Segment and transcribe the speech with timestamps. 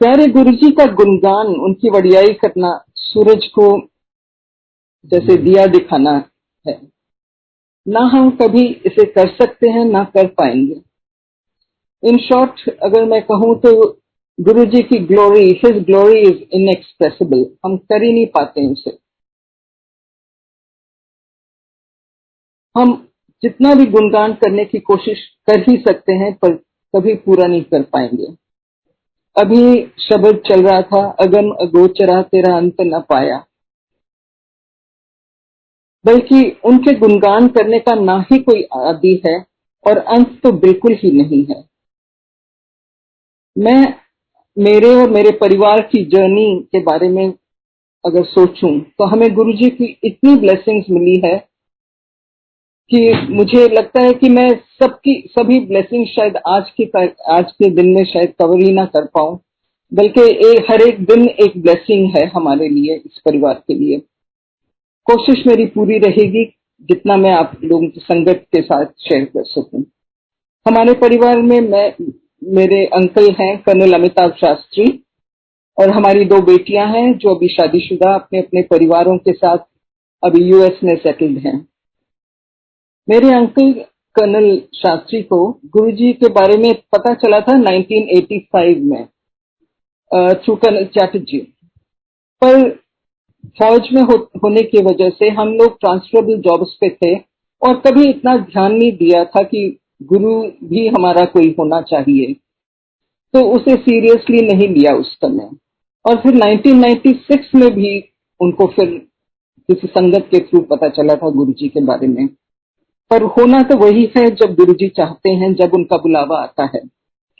[0.00, 3.66] प्यारे गुरु जी का गुणगान उनकी वडियाई करना सूरज को
[5.04, 6.12] जैसे दिया दिखाना
[6.64, 6.74] है।
[7.86, 10.80] ना हम कभी इसे कर सकते हैं ना कर पाएँगे।
[12.02, 13.72] इन शॉर्ट अगर मैं कहूँ तो
[14.38, 18.98] गुरु जी की glory his glory is inexpressible हम कर ही नहीं पाते उसे।
[22.76, 22.96] हम
[23.42, 26.54] जितना भी गुणगान करने की कोशिश कर ही सकते हैं पर
[26.94, 28.34] कभी पूरा नहीं कर पाएँगे।
[29.36, 33.44] अभी शब्द चल रहा था, अगम अगोचरा तेरा अंत न पाया।
[36.04, 39.44] बल्कि उनके गुणगान करने का ना ही कोई आदि है,
[39.86, 41.64] और अंत तो बिल्कुल ही नहीं है।
[43.58, 43.94] मैं
[44.58, 47.32] मेरे और मेरे परिवार की जर्नी के बारे में
[48.04, 51.45] अगर सोचूं तो हमें गुरु जी की इतनी ब्लेसिंग्स मिली है
[52.90, 54.50] कि मुझे लगता है कि मैं
[54.82, 59.04] सबकी, सभी ब्लेसिंग शायद आज के आज के दिन में शायद कवर ही ना कर
[59.04, 59.40] पाऊँ।
[59.94, 60.20] बल्कि
[60.70, 63.98] हर एक दिन एक ब्लेसिंग है हमारे लिए, इस परिवार के लिए।
[65.04, 66.44] कोशिश मेरी पूरी रहेगी,
[66.82, 69.84] जितना मैं आप लोगों की संगत के साथ शेयर कर सकूँ।
[70.68, 71.92] हमारे परिवार में मैं,
[72.44, 75.02] मेरे अंकल हैं, कर्नल अमिताभ शास्त्री,
[75.78, 79.58] और हमारी दो बेटियाँ हैं, जो अभी शादीशुदा अपने अपने परिवारों के साथ
[80.24, 81.68] अभी यूएस में सेटल्ड हैं।
[83.08, 83.72] मेरे अंकल
[84.16, 89.04] कर्नल शास्त्री को गुरुजी के बारे में पता चला था 1985 में
[90.34, 91.38] थ्रू कर्नल चैटर्जी।
[92.42, 92.70] पर
[93.58, 97.14] फौज में हो, होने की वजह से हम लोग ट्रांसफरेबल जॉब्स पे थे
[97.62, 102.32] और कभी इतना ध्यान नहीं दिया था कि गुरु भी हमारा कोई होना चाहिए।
[103.34, 105.50] तो उसे सीरियसली नहीं लिया उस समय।
[106.04, 107.92] और फिर 1996 में भी
[108.40, 108.90] उनको फिर
[109.68, 112.28] किसी संगत के थ्रू पता चला था गुरु जी के बारे में।
[113.10, 116.80] पर होना तो वही है जब गुरु जी चाहते हैं जब उनका बुलावा आता है।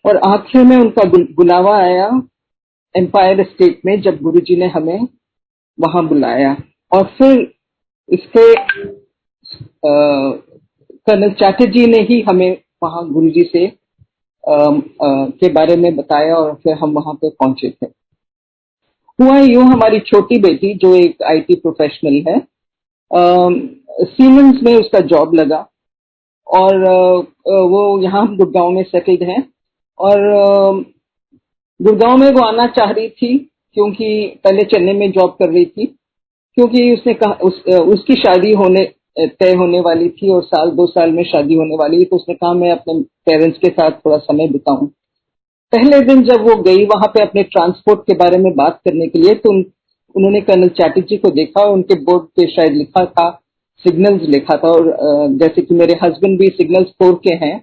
[0.04, 2.10] और आखिर में उनका बुलावा आया
[2.94, 5.06] एम्पायर स्टेट में जब गुरु जी ने हमें
[5.78, 6.56] वहाँ बुलाया।
[6.92, 7.52] और फिर
[8.08, 8.54] इसके
[11.06, 12.50] कर्नल चैटर्जी ने ही हमें
[12.82, 13.66] वहाँ गुरु जी से
[14.44, 17.86] आ, आ, के बारे में बताया और फिर हम वहाँ पे पहुँचे थे।
[19.18, 22.36] हुआ यूँ हमारी छोटी बेटी जो एक आईटी प्रोफेशनल है
[23.96, 25.66] सीमेंस में उसका जॉब लगा
[26.46, 26.84] और
[27.46, 29.42] वो यहाँ गुड़गांव में सेटल्ड है
[29.98, 30.18] और
[31.80, 33.36] गुड़गांव में वो आना चाह रही थी
[33.76, 35.86] क्योंकि पहले चेन्नई में जॉब कर रही थी
[36.56, 38.84] क्योंकि उसने कहा उस, उसकी शादी होने
[39.18, 42.34] तय होने वाली थी और साल दो साल में शादी होने वाली थी तो उसने
[42.34, 44.86] कहा मैं अपने पेरेंट्स के साथ थोड़ा समय बिताऊं।
[45.72, 49.18] पहले दिन जब वो गई वहाँ पे अपने ट्रांसपोर्ट के बारे में बात करने के
[49.18, 49.64] लिए तो उन,
[50.14, 53.28] उन्होंने कर्नल चैटर्जी को देखा उनके बोर्ड पे शायद लिखा था
[53.84, 54.92] सिग्नल्स लिखा था और
[55.38, 57.58] जैसे कि मेरे हस्बैंड भी सिग्नल्स फोर के हैं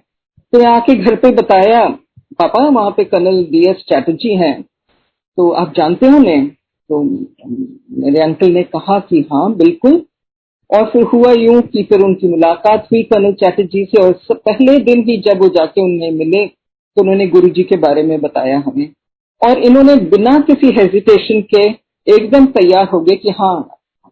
[0.52, 1.86] तो आके घर पे बताया,
[2.32, 6.48] पापा, वहाँ पे कर्नल डी एस चैटर्जी हैं। तो आप जानते हो उन्हें?
[6.90, 10.02] तो मेरे अंकल ने कहा कि हाँ बिल्कुल।
[10.70, 15.02] और फिर हुआ यूँ कि फिर उनकी मुलाकात हुई कर्नल चैटर्जी से और पहले दिन
[15.08, 18.88] ही जब वो जाके उन्हें मिले तो उन्होंने गुरु जी के बारे में बताया हमें।
[19.42, 21.62] और इन्होंने बिना किसी हेजिटेशन के
[22.06, 23.56] एकदम तैयार हो गए कि हाँ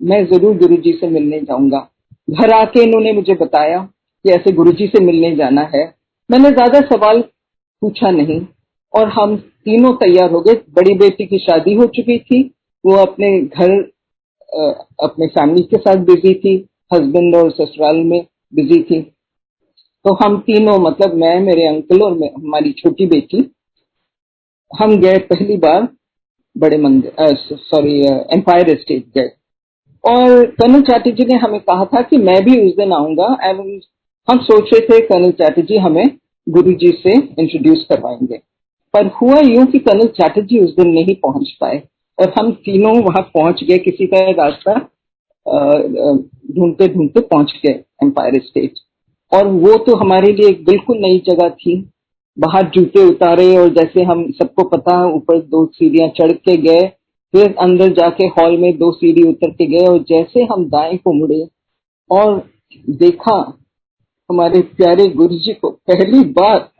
[0.01, 1.89] मैं ज़रूर गुरु जी से मिलने जाऊँगा।
[2.29, 5.85] घर आके इन्होंने मुझे बताया कि ऐसे गुरु जी से मिलने जाना है।
[6.31, 7.21] मैंने ज़्यादा सवाल
[7.83, 8.41] पूछा नहीं
[8.95, 12.43] और हम तीनों तैयार हो गए। बड़ी बेटी की शादी हो चुकी थी।
[12.85, 13.71] वो अपने घर
[15.01, 16.57] अपने फैमिली के साथ बिज़ी थी।
[16.95, 18.21] हस्बैंड और ससुराल में
[18.53, 19.01] बिज़ी थी।
[20.05, 23.51] तो हम तीनों मतलब मैं, मेरे अंकल और हमारी छोटी बेटी,
[24.71, 25.89] हम गए पहली बार
[26.57, 27.99] बड़े मंदिर सॉरी
[28.35, 29.31] एम्पायर स्टेट गए।
[30.05, 33.59] और कर्नल चैटर्जी ने हमें कहा था कि मैं भी उस दिन आऊँगा एंड
[34.29, 36.07] हम सोच रहे थे कर्नल चैटर्जी हमें
[36.47, 38.39] गुरु जी से इंट्रोड्यूस करवाएँगे।
[38.95, 41.83] पर हुआ यूँ कि कर्नल चैटर्जी उस दिन नहीं पहुँच पाए
[42.19, 44.75] और हम तीनों वहाँ पहुँच गए, किसी का रास्ता
[46.57, 48.75] ढूंढते ढूंढते पहुँच गए एम्पायर स्टेट
[49.33, 51.77] और वो तो हमारे लिए एक बिल्कुल नई जगह थी।
[52.37, 56.91] बाहर जूते उतारे और जैसे हम सबको पता, ऊपर दो सीढ़ियाँ चढ़ के गए
[57.35, 61.13] फिर अंदर जाके हॉल में दो सीढ़ी उतर के गए और जैसे हम दाएँ को
[61.13, 61.47] मुड़े
[62.11, 62.51] और
[62.91, 63.35] देखा
[64.31, 66.71] हमारे प्यारे गुरु जी को पहली बार,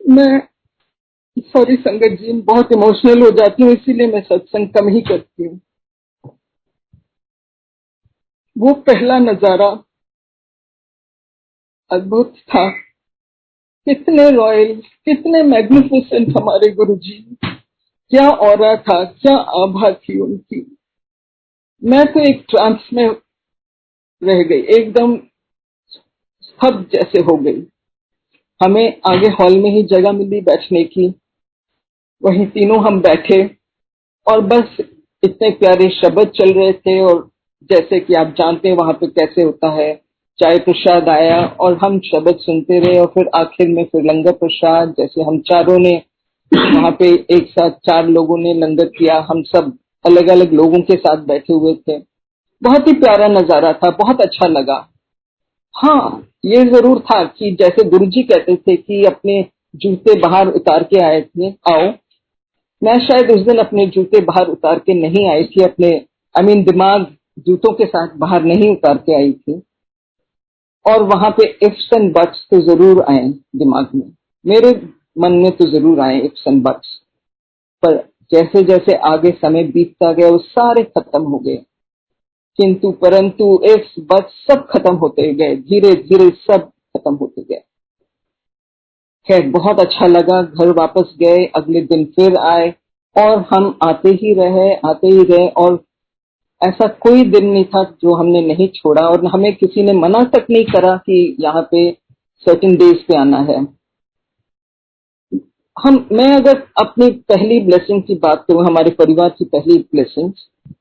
[0.00, 0.40] मैं
[1.36, 5.60] सॉरी संगत जी, बहुत इमोशनल हो जाती हूँ, इसीलिए मैं सत्संग कम ही करती हूँ।
[8.56, 9.68] वो पहला नज़ारा
[11.90, 12.68] अद्भुत था।
[13.86, 14.74] कितने रॉयल,
[15.04, 17.36] कितने मैग्निफिसेंट हमारे गुरु जी
[18.12, 19.04] क्या और था?
[19.04, 20.76] क्या आभा थी उनकी?
[21.82, 23.08] मैं तो एक ट्रांस में
[24.22, 25.16] रह गई, एकदम
[26.40, 27.62] स्तब्ध जैसे हो गई।
[28.60, 31.08] हमें आगे हॉल में ही जगह मिली बैठने की।
[32.22, 33.56] वहीं तीनों हम बैठे
[34.26, 34.76] और बस
[35.24, 37.30] इतने प्यारे शब्द चल रहे थे और
[37.70, 39.94] जैसे कि आप जानते हैं वहाँ पे कैसे होता है।
[40.38, 44.94] चाय प्रसाद आया और हम शब्द सुनते रहे और फिर आखिर में फिर लंगर प्रसाद
[44.98, 46.02] जैसे हम चारों ने
[46.52, 49.72] वहाँ पे एक साथ चार लोगों ने लंगर किया। हम सब
[50.04, 51.98] अलग अलग लोगों के साथ बैठे हुए थे।
[52.62, 54.76] बहुत ही प्यारा नज़ारा था बहुत अच्छा लगा।
[55.74, 59.40] हाँ ये ज़रूर था कि जैसे गुरु जी कहते थे कि अपने
[59.76, 61.90] जूते बाहर उतार के आए थे आओ।
[62.82, 66.46] मैं शायद उस दिन अपने जूते बाहर उतार के नहीं आई थी अपने आई I
[66.46, 67.06] मीन mean, दिमाग
[67.38, 69.60] जूतों के साथ बाहर नहीं उतार के आई थी।
[70.84, 74.10] और वहाँ पे इफ्स एंड बट्स तो ज़रूर आए दिमाग में।
[74.44, 74.72] मेरे
[75.18, 76.68] मन में तो ज़रूर आए इफ्स एंड
[77.82, 77.96] पर
[78.32, 81.56] जैसे जैसे आगे समय बीतता गया, वो सारे खत्म हो गए।
[82.58, 87.62] किंतु परंतु इफ्स बट्स सब खत्म होते गए। धीरे धीरे सब खत्म होते गए।
[89.26, 92.74] खैर, बहुत अच्छा लगा। घर वापस गए, अगले दिन फिर आए
[93.16, 95.84] और हम आते ही रहे, आते ही रहे और
[96.62, 100.46] ऐसा कोई दिन नहीं था जो हमने नहीं छोड़ा और हमें किसी ने मना तक
[100.50, 101.90] नहीं करा कि यहाँ पे
[102.46, 103.81] सर्टेन डेज़ पे आना है।
[105.76, 110.32] हम, मैं अगर अपनी पहली ब्लेसिंग की बात करूँ, हमारे परिवार की पहली ब्लेसिंग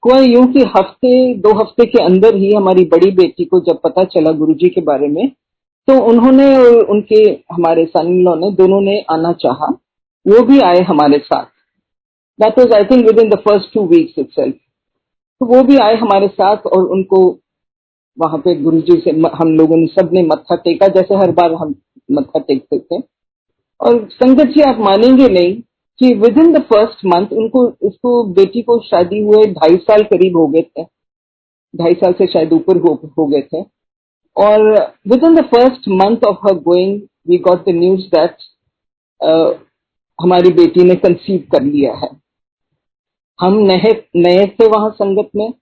[0.06, 4.32] यूँ कि हफ़्ते, दो हफ़्ते के अंदर ही हमारी बड़ी बेटी को जब पता चला
[4.32, 5.30] गुरुजी के बारे में
[5.88, 7.24] तो उन्होंने और उनके,
[7.54, 9.68] हमारे सन लॉ ने, दोनों ने आना चाहा,
[10.26, 11.46] वो भी आए हमारे साथ।
[12.40, 14.54] That was I think within the first two weeks it
[15.42, 17.24] तो वो भी आए हमारे साथ और उनको,
[18.18, 21.76] वहाँ पे गुरुजी से, हम लोगों ने सबने मत्था टेका, जैसे हर बार हम
[22.12, 23.02] मत्था टेकते थे।
[23.82, 25.54] और संगत जी आप मानेंगे नहीं
[26.00, 30.38] कि within the first month उनको उसको बेटी को शादी हुए ढाई साल करीब
[30.38, 30.84] हो गए थे।
[31.74, 33.62] ढाई साल से शायद ऊपर हो, हो गए थे।
[34.38, 34.72] और
[35.24, 38.36] within the first month of her going we got the news that
[40.20, 42.10] हमारी बेटी ने कंसीव कर लिया है।
[43.40, 45.54] हम नए नए थे वहाँ संगत में।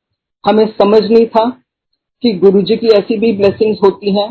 [0.44, 1.50] हमें समझ नहीं था
[2.24, 4.30] कि गुरुजी की ऐसी भी ब्लेसिंग्स होती हैं।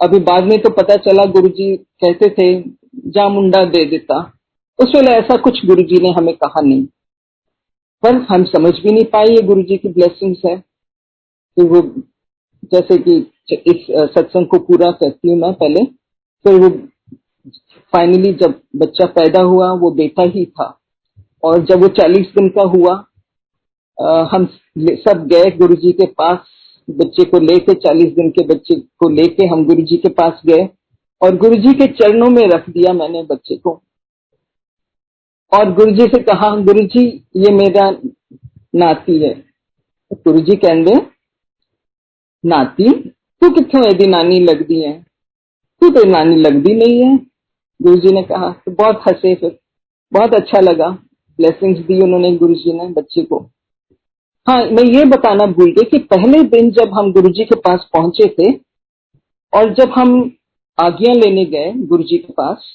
[0.00, 2.48] अभी बाद में तो पता चला गुरुजी कहते थे
[3.06, 4.18] जा मुंडा दे देता।
[4.78, 6.84] उस वेले ऐसा कुछ गुरु जी ने हमें कहा नहीं।
[8.02, 11.80] पर हम समझ भी नहीं पाए ये गुरु जी की ब्लेसिंग्स है। तो वो
[12.72, 13.16] जैसे कि
[13.52, 15.84] इस सत्संग को पूरा करती हूँ मैं पहले।
[16.44, 16.68] फिर वो
[17.92, 20.74] फाइनली जब बच्चा पैदा हुआ वो बेटा ही था।
[21.44, 23.04] और जब वो चालीस दिन का हुआ
[23.98, 24.44] आ, हम
[24.80, 26.38] सब गए गुरु जी के पास।
[26.88, 30.68] बच्चे को लेके चालीस दिन के बच्चे को लेके हम गुरु जी के पास गए।
[31.22, 33.70] और गुरु जी के चरणों में रख दिया मैंने बच्चे को।
[35.52, 37.04] और गुरु जी से कहा गुरु जी
[37.36, 37.90] ये मेरा
[38.74, 39.34] नाती है।
[40.10, 40.96] गुरु जी कहते
[42.44, 44.92] नाती, तू कितों यदि नानी लगती है?
[45.82, 47.16] तू तो नानी लगती नहीं है।
[47.80, 49.58] गुरु जी ने कहा तो बहुत हंसे फिर।
[50.12, 50.88] बहुत अच्छा लगा।
[51.38, 53.38] ब्लेसिंग्स दी उन्होंने गुरु जी ने बच्चे को।
[54.46, 57.88] हाँ मैं ये बताना भूल गई कि पहले दिन जब हम गुरु जी के पास
[57.92, 58.52] पहुँचे थे,
[59.52, 60.37] और जब हम
[60.78, 62.66] आज्ञा लेने गए गुरु जी के पास।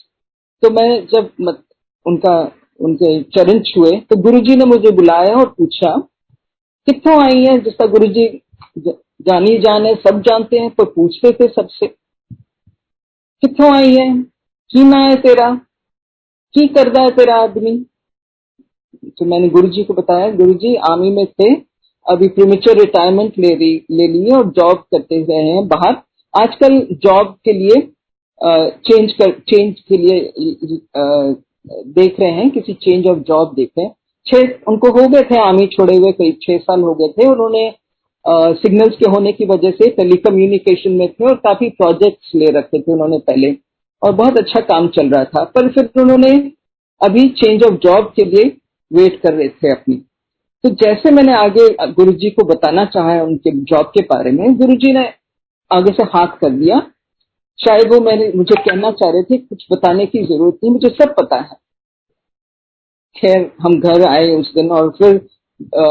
[0.63, 1.63] तो मैं जब मत,
[2.05, 2.35] उनका
[2.79, 5.97] उनके चरण छुए तो गुरु जी ने मुझे बुलाया और पूछा
[6.87, 8.27] कितों आई है जिसका गुरु जी
[8.79, 11.87] जानी जाने सब जानते हैं तो पूछते थे सबसे।
[13.43, 14.13] कितों आई है?
[14.69, 15.49] की ना है तेरा?
[16.55, 17.77] की करदा है तेरा आदमी?
[19.09, 21.53] तो मैंने गुरु जी को बताया गुरु जी आर्मी में थे
[22.05, 26.01] अभी प्रीमेचर रिटायरमेंट ले रही ले लिए और जॉब करते रहे हैं बाहर।
[26.33, 27.81] आजकल जॉब के लिए
[28.41, 30.19] चेंज कर चेंज के लिए
[31.67, 33.93] देख रहे हैं, किसी चेंज ऑफ़ जॉब देख रहे हैं।
[34.27, 37.73] छह, उनको हो गए थे आर्मी छोड़े हुए, करीब छह साल हो गए थे। उन्होंने
[38.55, 42.91] सिग्नल्स के होने की वजह से टेलीकम्युनिकेशन में थे और काफ़ी प्रोजेक्ट्स ले रखे थे
[42.93, 43.55] उन्होंने पहले।
[44.01, 46.31] और बहुत अच्छा काम चल रहा था। पर फिर उन्होंने
[47.01, 48.51] अभी चेंज ऑफ़ जॉब के लिए
[48.91, 49.95] वेट कर रहे थे अपनी।
[50.63, 55.03] तो जैसे मैंने आगे गुरुजी को बताना चाहा उनके जॉब के बारे में, गुरुजी ने
[55.71, 56.79] आगे से हाथ कर दिया
[57.59, 61.13] शायद वो मैंने मुझे कहना चाह रहे थे कुछ बताने की ज़रूरत नहीं मुझे सब
[61.19, 61.55] पता है।
[63.15, 65.15] खैर हम घर आए उस दिन और फिर
[65.75, 65.85] आ,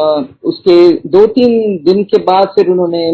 [0.45, 0.77] उसके
[1.09, 3.07] दो तीन दिन के बाद फिर उन्होंने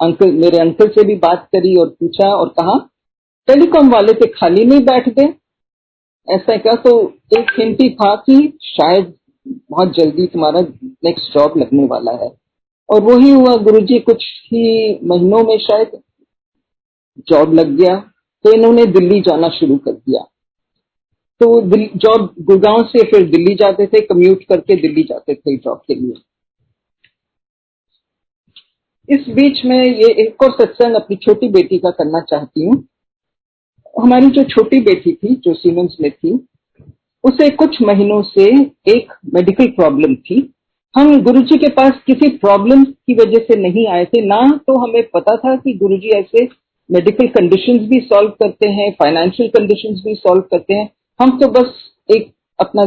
[0.00, 2.78] अंकल मेरे अंकल से भी बात करी और पूछा और कहा
[3.48, 5.32] टेलीकॉम वाले से खाली नहीं बैठ गए।
[6.28, 6.98] ऐसा क्या तो
[7.38, 9.12] एक हिंट ही था कि शायद
[9.46, 10.60] बहुत जल्दी तुम्हारा
[11.04, 12.30] नेक्स्ट जॉब लगने वाला है।
[12.88, 16.00] और वही हुआ गुरुजी कुछ ही महीनों में शायद
[17.28, 17.96] जॉब लग गया
[18.44, 20.20] तो इन्होंने दिल्ली जाना शुरू कर दिया।
[21.40, 21.46] तो
[21.96, 26.14] जॉब गुड़गांव से फिर दिल्ली जाते थे कम्यूट करके दिल्ली जाते थे जॉब के लिए।
[29.08, 32.76] इस बीच में ये एक और सत्संग अपनी छोटी बेटी का करना चाहती हूँ।
[33.94, 36.32] हमारी जो छोटी बेटी थी, जो सीमेंस में थी,
[37.24, 38.44] उसे कुछ महीनों से
[38.90, 40.40] एक मेडिकल प्रॉब्लम थी।
[40.94, 45.02] हम गुरुजी के पास किसी प्रॉब्लम की वजह से नहीं आए थे, ना तो हमें
[45.10, 46.44] पता था कि गुरुजी ऐसे
[46.90, 50.88] मेडिकल कंडीशंस भी सॉल्व करते हैं फाइनेंशियल कंडीशंस भी सॉल्व करते हैं।
[51.20, 51.72] हम तो बस
[52.08, 52.82] एक अपना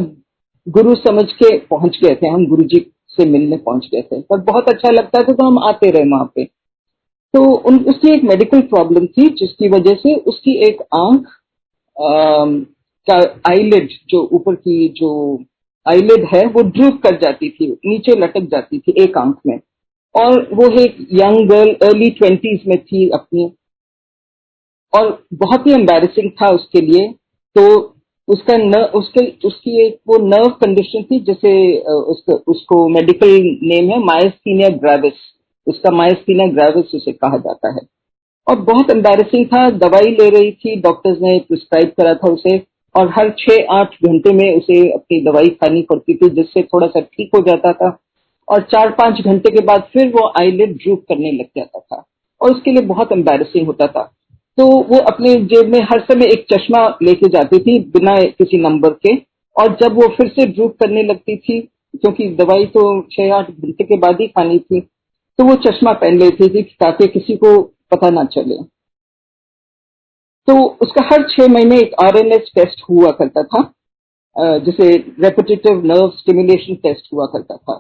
[0.68, 4.42] गुरु समझ के पहुँच गए थे, हम गुरु जी से मिलने पहुँच गए थे। पर
[4.44, 8.62] बहुत अच्छा लगता था तो हम आते रहे वहाँ पे। तो उन, उसकी एक मेडिकल
[8.68, 11.26] प्रॉब्लम थी, जिसकी वजह से उसकी एक आँख
[13.08, 15.44] का आईलिड जो ऊपर की जो
[15.86, 19.60] आईलिड है, वो ड्रूप कर जाती थी, नीचे लटक जाती थी एक आँख में।
[20.16, 23.52] और वो एक यंग गर्ल अर्ली ट्वेंटीज में थी अपनी।
[24.94, 27.08] और बहुत ही एम्बेरसिंग था उसके लिए।
[27.56, 27.96] तो
[28.28, 33.28] उसका न, उसके, उसकी एक वो नर्व कंडीशन थी, जैसे उसको उसको मेडिकल
[33.64, 35.14] नेम है माइस्थीनिया ग्रेविस
[35.68, 37.80] उसका माइस्थीनिया ग्रेविस उसे कहा जाता है।
[38.48, 42.58] और बहुत एम्बेरसिंग था, दवाई ले रही थी डॉक्टर्स ने प्रिस्क्राइब करा था उसे,
[42.98, 47.00] और हर छह आठ घंटे में उसे अपनी दवाई खानी पड़ती थी, जिससे थोड़ा सा
[47.00, 48.00] ठीक हो जाता था।
[48.50, 52.06] और चार पाँच घंटे के बाद फिर वो आईलेट ड्रूप करने लग जाता था।
[52.42, 54.12] और उसके लिए बहुत एम्बेरसिंग होता था।
[54.60, 58.94] तो वो अपने जेब में हर समय एक चश्मा लेके जाती थी बिना किसी नंबर
[59.06, 59.16] के।
[59.56, 61.60] और जब वो फिर से ड्रूप करने लगती थी,
[61.94, 66.20] क्योंकि दवाई तो छह आठ घंटे के बाद ही खानी थी तो वो चश्मा पहन
[66.20, 67.62] लेती थी ताकि किसी को
[67.92, 68.62] पता ना चले।
[70.48, 76.76] तो उसका हर छह महीने एक आरएनएस टेस्ट हुआ करता था जिसे रेपिटेटिव नर्व स्टिमुलेशन
[76.84, 77.74] टेस्ट हुआ करता था।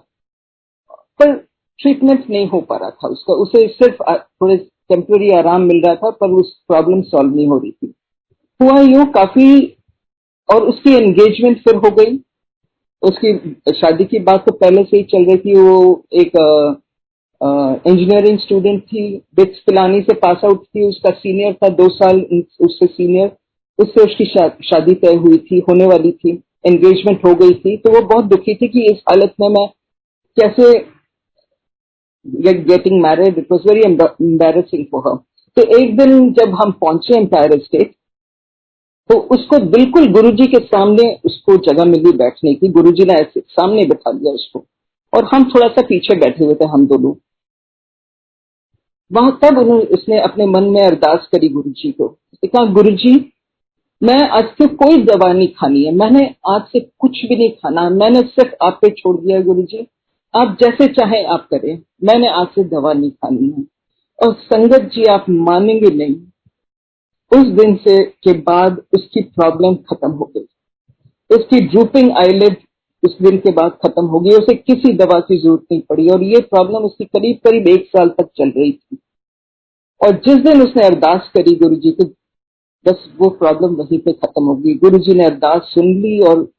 [1.19, 1.35] पर
[1.79, 4.57] ट्रीटमेंट नहीं हो पा रहा था उसका। उसे सिर्फ़ थोड़े
[4.89, 7.93] टेम्पररी आराम मिल रहा था पर उस प्रॉब्लम सॉल्व नहीं हो रही थी।
[8.59, 9.77] हुआ यूँ काफ़ी
[10.49, 12.19] और उसकी एंगेजमेंट फिर हो गई।
[13.01, 13.33] उसकी
[13.75, 16.31] शादी की बात तो पहले से ही चल रही थी वो एक
[17.87, 19.03] इंजीनियरिंग स्टूडेंट थी
[19.35, 22.19] बिट्स पिलानी से पास आउट थी उसका सीनियर था दो साल
[22.61, 23.31] उससे सीनियर
[23.79, 26.31] उससे उसकी शा, शादी तय हुई थी होने वाली थी
[26.65, 29.67] एंगेजमेंट हो गई थी तो वो बहुत दुखी थी कि इस हालत में मैं
[30.37, 30.73] कैसे
[32.63, 35.15] getting married it was very embarrassing for her
[35.57, 37.95] तो एक दिन जब हम पहुँचे एम्पायर स्टेट
[39.09, 43.85] तो उसको बिल्कुल गुरुजी के सामने उसको जगह मिली बैठने की। गुरुजी ने ऐसे सामने
[43.85, 44.65] बैठा दिया उसको।
[45.13, 47.13] और हम थोड़ा सा पीछे बैठे हुए थे, हम दोनों।
[49.11, 52.07] वहाँ तब उन्होंने, उसने अपने मन में अरदास करी गुरु जी को
[52.45, 53.33] कहा गुरु जी
[54.03, 57.89] मैं आज से कोई दवा नहीं खानी है। मैंने आज से कुछ भी नहीं खाना।
[57.89, 59.87] मैंने सिर्फ़ आप पे छोड़ दिया गुरु जी
[60.35, 63.65] आप जैसे चाहे आप करें। मैंने आज से दवा नहीं खानी है।
[64.27, 66.15] और संगत जी, आप मानेंगे नहीं।
[67.39, 70.41] उस दिन से, के बाद उसकी प्रॉब्लम खत्म हो गई।
[71.35, 72.63] उसकी ड्रूपिंग आईलेट
[73.05, 76.23] उस दिन के बाद खत्म हो गई। उसे किसी दवा की ज़रूरत नहीं पड़ी। और
[76.23, 78.97] ये प्रॉब्लम उसकी करीब करीब एक साल तक चल रही थी।
[80.05, 82.03] और जिस दिन उसने अरदास करी गुरु जी की,
[82.87, 86.51] बस वो प्रॉब्लम वहीं पे खत्म हो गई। गुरु जी ने अरदास सुन ली और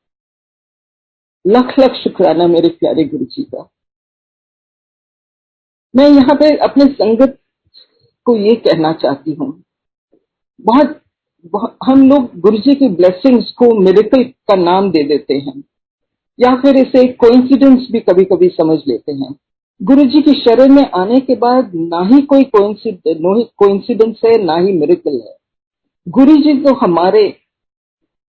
[1.46, 3.68] लख लख शुक्राना मेरे प्यारे गुरु जी का।
[5.96, 7.38] मैं यहाँ पे अपने संगत
[8.24, 9.62] को ये कहना चाहती हूँ।
[10.60, 11.00] बहुत,
[11.52, 15.64] बहुत हम लोग गुरु जी की ब्लेसिंग्स को मेरिकल का नाम दे देते हैं।
[16.38, 19.34] या फिर इसे कोइंसिडेंस भी कभी कभी समझ लेते हैं।
[19.82, 24.72] गुरु जी की शरण में आने के बाद ना ही कोई कोइंसिडेंस है ना ही
[24.72, 25.36] मेरिकल है।
[26.08, 27.39] गुरु जी तो हमारे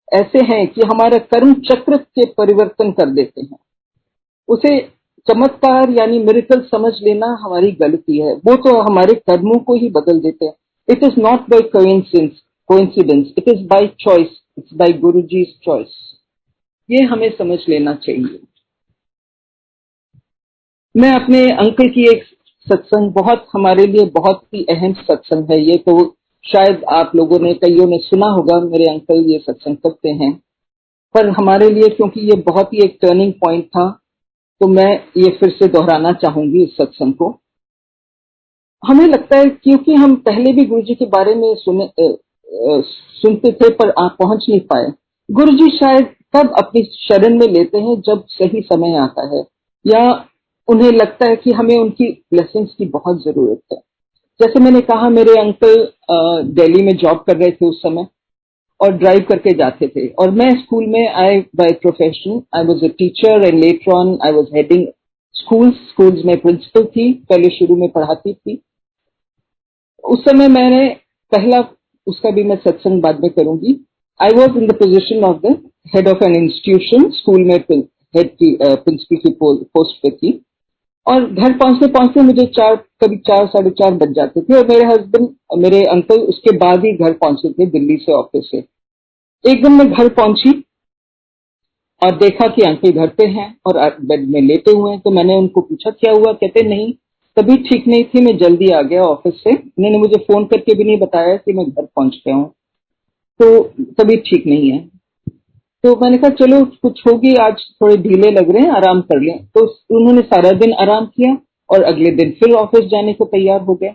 [0.09, 3.59] ऐसे हैं कि हमारा कर्म चक्र के परिवर्तन कर देते हैं।
[4.49, 4.79] उसे
[5.27, 10.21] चमत्कार यानी मेरिकल समझ लेना हमारी गलती है। वो तो हमारे कर्मों को ही बदल
[10.21, 10.55] देते हैं।
[10.89, 11.61] It is not by
[12.69, 16.01] coincidence it is by choice it's by guru ji choice
[16.89, 18.39] ये हमें समझ लेना चाहिए।
[20.95, 22.25] मैं अपने अंकल की एक
[22.67, 25.95] सत्संग, बहुत हमारे लिए बहुत ही अहम सत्संग है। ये तो
[26.47, 30.33] शायद आप लोगों ने, कईयों ने सुना होगा, मेरे अंकल ये सत्संग करते हैं।
[31.15, 33.91] पर हमारे लिए, क्योंकि ये बहुत ही एक टर्निंग पॉइंट था
[34.61, 37.29] तो मैं ये फिर से दोहराना चाहूँगी इस सत्संग को।
[38.83, 43.71] हमें लगता है, क्योंकि हम पहले भी गुरु जी के बारे में सुने सुनते थे,
[43.71, 44.93] पर आप पहुँच नहीं पाए।
[45.29, 49.43] गुरु जी शायद तब अपनी शरण में लेते हैं, जब सही समय आता है,
[49.85, 50.05] या
[50.69, 53.79] उन्हें लगता है कि हमें उनकी ब्लेसिंग्स की बहुत ज़रूरत है।
[54.41, 55.75] जैसे मैंने कहा, मेरे अंकल
[56.55, 58.07] दिल्ली में जॉब कर रहे थे उस समय
[58.81, 62.89] और ड्राइव करके जाते थे। और मैं स्कूल में I by profession I was a
[62.99, 64.87] teacher and later on I was heading
[65.35, 68.61] schools schools में प्रिंसिपल थी, पहले शुरू में पढ़ाती थी।
[70.05, 70.89] उस समय मैंने
[71.33, 71.61] पहला,
[72.07, 73.79] उसका भी मैं सत्संग बाद में करूँगी।
[74.21, 75.57] I was in the position of the
[75.95, 80.33] head of an institution school में हेड की प्रिंसिपल की पोस्ट पे थी।
[81.07, 84.85] और घर पहुँचते पहुँचते मुझे चार, कभी चार, साढ़े चार बज जाते थे और मेरे
[84.85, 85.29] हस्बैंड
[85.63, 88.59] मेरे अंकल उसके बाद ही घर पहुँचे थे दिल्ली से ऑफ़िस से।
[89.45, 90.51] एक दिन मैं घर पहुँची
[92.03, 95.35] और देखा कि अंकल घर पे हैं और बेड में लेटे हुए हैं तो मैंने
[95.35, 96.33] उनको पूछा, क्या हुआ?
[96.33, 96.93] कहते, नहीं,
[97.37, 100.85] तभी ठीक नहीं थी, मैं जल्दी आ गया ऑफ़िस से। उन्होंने मुझे फ़ोन करके भी
[100.85, 102.49] नहीं बताया कि मैं घर पहुँच गया हूँ।
[103.41, 103.63] तो
[103.99, 104.79] तभी ठीक नहीं है।
[105.85, 109.45] तो मैंने कहा, चलो, कुछ होगी, आज थोड़े ढीले लग रहे हैं, आराम कर लें।
[109.47, 111.37] तो उन्होंने सारा दिन आराम किया
[111.71, 113.95] और अगले दिन फिर ऑफ़िस जाने को तैयार हो गए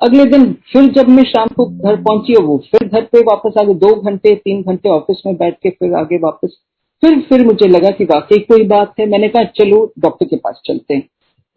[0.00, 3.54] अगले दिन फिर जब मैं शाम को घर पहुँची और वो फिर घर पे वापस
[3.60, 6.56] आ गए, दो घंटे, तीन घंटे ऑफ़िस में बैठ के फिर आगे वापस,
[7.02, 10.60] फिर फिर मुझे लगा कि वाकई कोई बात है। मैंने कहा, चलो, डॉक्टर के पास
[10.64, 11.02] चलते हैं।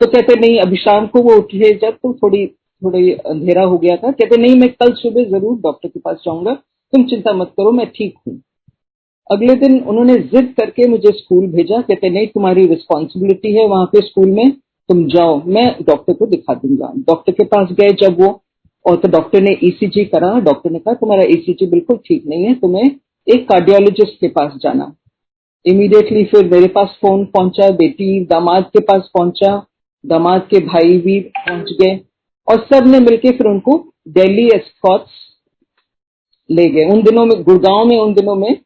[0.02, 3.96] तो कहते, नहीं, अभी शाम को वो उठे, जब तो थोड़ी थोड़ी अंधेरा हो गया
[3.96, 6.54] था। कहते, नहीं, मैं कल सुबह ज़रूर डॉक्टर के पास जाऊँगा।
[6.94, 8.42] तुम चिंता मत करो, मैं ठीक हूँ।
[9.32, 14.06] अगले दिन उन्होंने जिद करके मुझे स्कूल भेजा, कहते, नहीं, तुम्हारी रिस्पॉन्सिबिलिटी है वहाँ पे
[14.08, 14.52] स्कूल में,
[14.90, 18.30] तुम जाओ, मैं डॉक्टर को दिखा दूँगा। डॉक्टर के पास गए जब वो,
[18.86, 22.54] और तो डॉक्टर ने ईसीजी करा डॉक्टर ने कहा, तुम्हारा ईसीजी बिल्कुल ठीक नहीं है,
[22.54, 22.84] तुम्हें
[23.28, 24.92] एक कार्डियोलॉजिस्ट के पास जाना।
[25.66, 29.56] इमीडिएटली फिर मेरे पास फ़ोन पहुँचा, बेटी दामाद के पास पहुँचा,
[30.04, 32.00] दामाद के भाई भी पहुँच गए,
[32.48, 35.20] और सबने मिलकर फिर उनको दिल्ली एस्कॉट्स
[36.50, 38.58] ले गए। उन दिनों में, गुड़गांव में, उन दिनों में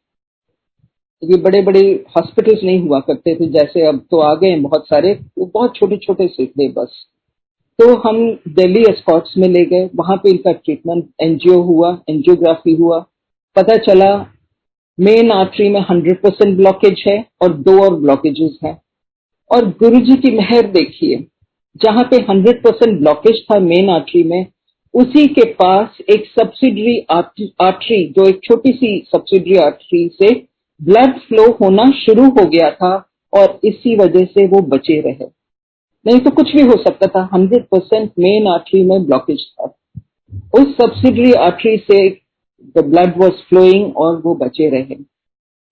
[1.22, 1.80] ये बड़े बड़े
[2.16, 5.96] हॉस्पिटल्स नहीं हुआ करते थे, जैसे अब तो आ गए बहुत सारे, वो बहुत छोटे
[5.96, 7.04] छोटे से थे बस।
[7.78, 8.16] तो हम
[8.50, 12.98] दिल्ली एस्कॉट्स में ले गए, वहाँ पे इनका ट्रीटमेंट एनजीओ हुआ एनजियोग्राफी हुआ।
[13.56, 14.14] पता चला
[14.98, 18.76] मेन आर्टरी में हंड्रेड परसेंट ब्लॉकेज है और दो और ब्लॉकेजेस हैं।
[19.50, 21.16] और गुरु जी की मेहर देखिए,
[21.80, 24.46] जहाँ पे हंड्रेड परसेंट ब्लॉकेज था मेन आर्टरी में,
[24.94, 30.34] उसी के पास एक सब्सिडरी आर्टरी जो एक छोटी सी सब्सिडरी आर्टरी से
[30.80, 32.94] ब्लड फ्लो होना शुरू हो गया था
[33.32, 35.26] और इसी वजह से वो बचे रहे।
[36.06, 39.64] नहीं तो कुछ भी हो सकता था। हंड्रेड परसेंट मेन आर्टरी में ब्लॉकेज था।
[40.54, 42.08] उस सब्सिडरी आर्टरी से
[42.76, 44.96] द ब्लड वॉज़ फ्लोइंग और वो बचे रहे।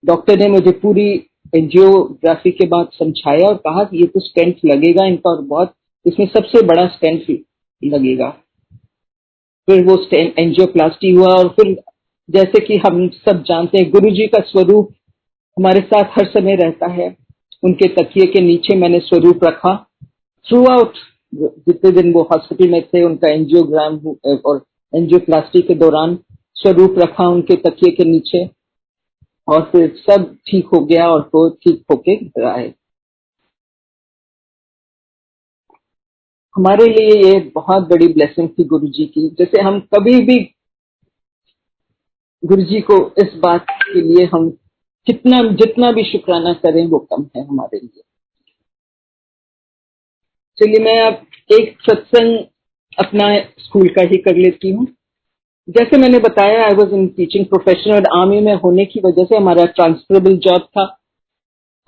[0.04, 1.08] डॉक्टर ने मुझे पूरी
[1.54, 5.74] एंजियोग्राफी के बाद समझाया और कहा कि ये तो स्टेंट लगेगा इनका और बहुत,
[6.06, 7.44] इसमें सबसे बड़ा स्टेंट
[7.84, 8.28] लगेगा।
[9.68, 11.68] फिर वो एंजियोप्लास्टी हुआ और फिर
[12.28, 14.88] जैसे कि हम सब जानते हैं गुरु जी का स्वरूप
[15.56, 17.08] हमारे साथ हर समय रहता है।
[17.62, 19.74] उनके तकिए के नीचे मैंने स्वरूप रखा।
[20.46, 20.96] थ्रू आउट
[21.34, 23.96] जितने दिन वो हॉस्पिटल में थे, उनका एंजियोग्राम
[24.46, 26.18] और एंजियोप्लास्टी के दौरान
[26.54, 28.44] स्वरूप रखा उनके तकिए के नीचे।
[29.48, 32.72] और फिर सब ठीक हो गया और वो ठीक होके घर आए।
[36.56, 40.38] हमारे लिए ये बहुत बड़ी ब्लेसिंग थी गुरु जी की। जैसे हम कभी भी
[42.44, 44.48] गुरु जी को इस बात के लिए हम
[45.06, 48.02] कितना जितना भी शुक्राना करें, वो कम है हमारे लिए।
[50.58, 52.38] चलिए, मैं अब एक सत्संग
[52.98, 53.28] अपना
[53.60, 54.86] स्कूल का ही कर लेती हूँ।
[55.68, 59.36] जैसे मैंने बताया I was in teaching profession और आर्मी में होने की वजह से
[59.36, 60.84] हमारा ट्रांसफरेबल जॉब था।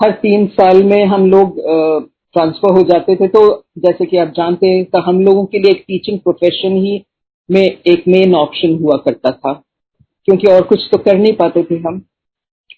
[0.01, 3.43] हर तीन साल में हम लोग ट्रांसफ़र हो जाते थे। तो
[3.79, 7.01] जैसे कि आप जानते हैं तो हम लोगों के लिए एक टीचिंग प्रोफेशन ही
[7.49, 9.63] में एक मेन ऑप्शन हुआ करता था।
[10.29, 12.03] क्योंकि और कुछ तो कर नहीं पाते थे हम।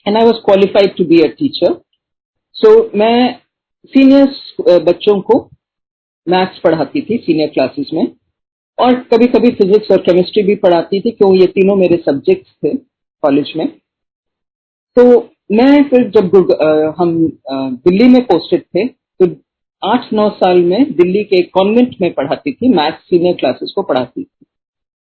[0.07, 1.75] And I was qualified to be a teacher
[2.57, 3.39] so मैं
[3.93, 5.39] सीनियर बच्चों को
[6.27, 8.07] मैथ्स पढ़ाती थी सीनियर क्लासेस में।
[8.79, 12.75] और कभी कभी फिजिक्स और केमिस्ट्री भी पढ़ाती थी क्यों ये तीनों मेरे सब्जेक्ट्स थे
[13.23, 13.67] कॉलेज में।
[14.97, 15.05] तो
[15.53, 16.37] मैं फिर जब
[16.99, 17.17] हम
[17.79, 19.27] दिल्ली में पोस्टेड थे तो
[19.83, 24.23] आठ नौ साल में दिल्ली के कॉन्वेंट में पढ़ाती थी मैथ्स सीनियर क्लासेस को पढ़ाती
[24.23, 24.47] थी।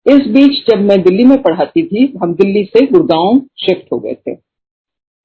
[0.06, 4.14] इस बीच जब मैं दिल्ली में पढ़ाती थी, हम दिल्ली से गुड़गांव शिफ्ट हो गए
[4.14, 4.36] थे।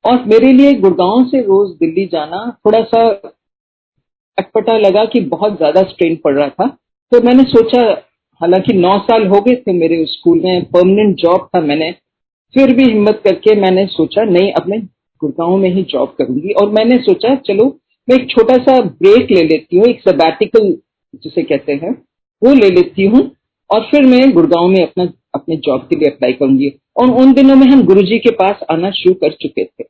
[0.05, 3.09] और मेरे लिए गुड़गांव से रोज दिल्ली जाना थोड़ा सा
[4.39, 6.67] अटपटा लगा कि बहुत ज़्यादा स्ट्रेन पड़ रहा था।
[7.13, 7.81] तो मैंने सोचा,
[8.41, 11.91] हालाँकि नौ साल हो गए थे मेरे स्कूल में परमानेंट जॉब था मैंने,
[12.55, 14.81] फिर भी हिम्मत करके मैंने सोचा, नहीं, अब मैं
[15.23, 17.65] गुड़गांव में ही जॉब करूँगी। और मैंने सोचा, चलो,
[18.09, 20.77] मैं एक छोटा सा ब्रेक ले लेती हूँ, एक सबैटिकल
[21.23, 21.93] जिसे कहते हैं,
[22.43, 23.31] वो ले लेती हूँ।
[23.71, 27.57] और फिर मैं गुड़गांव में अपना, अपने जॉब के लिए अप्लाई करूँगी। और उन दिनों
[27.57, 29.85] में हम गुरुजी के पास आना शुरू कर चुके थे।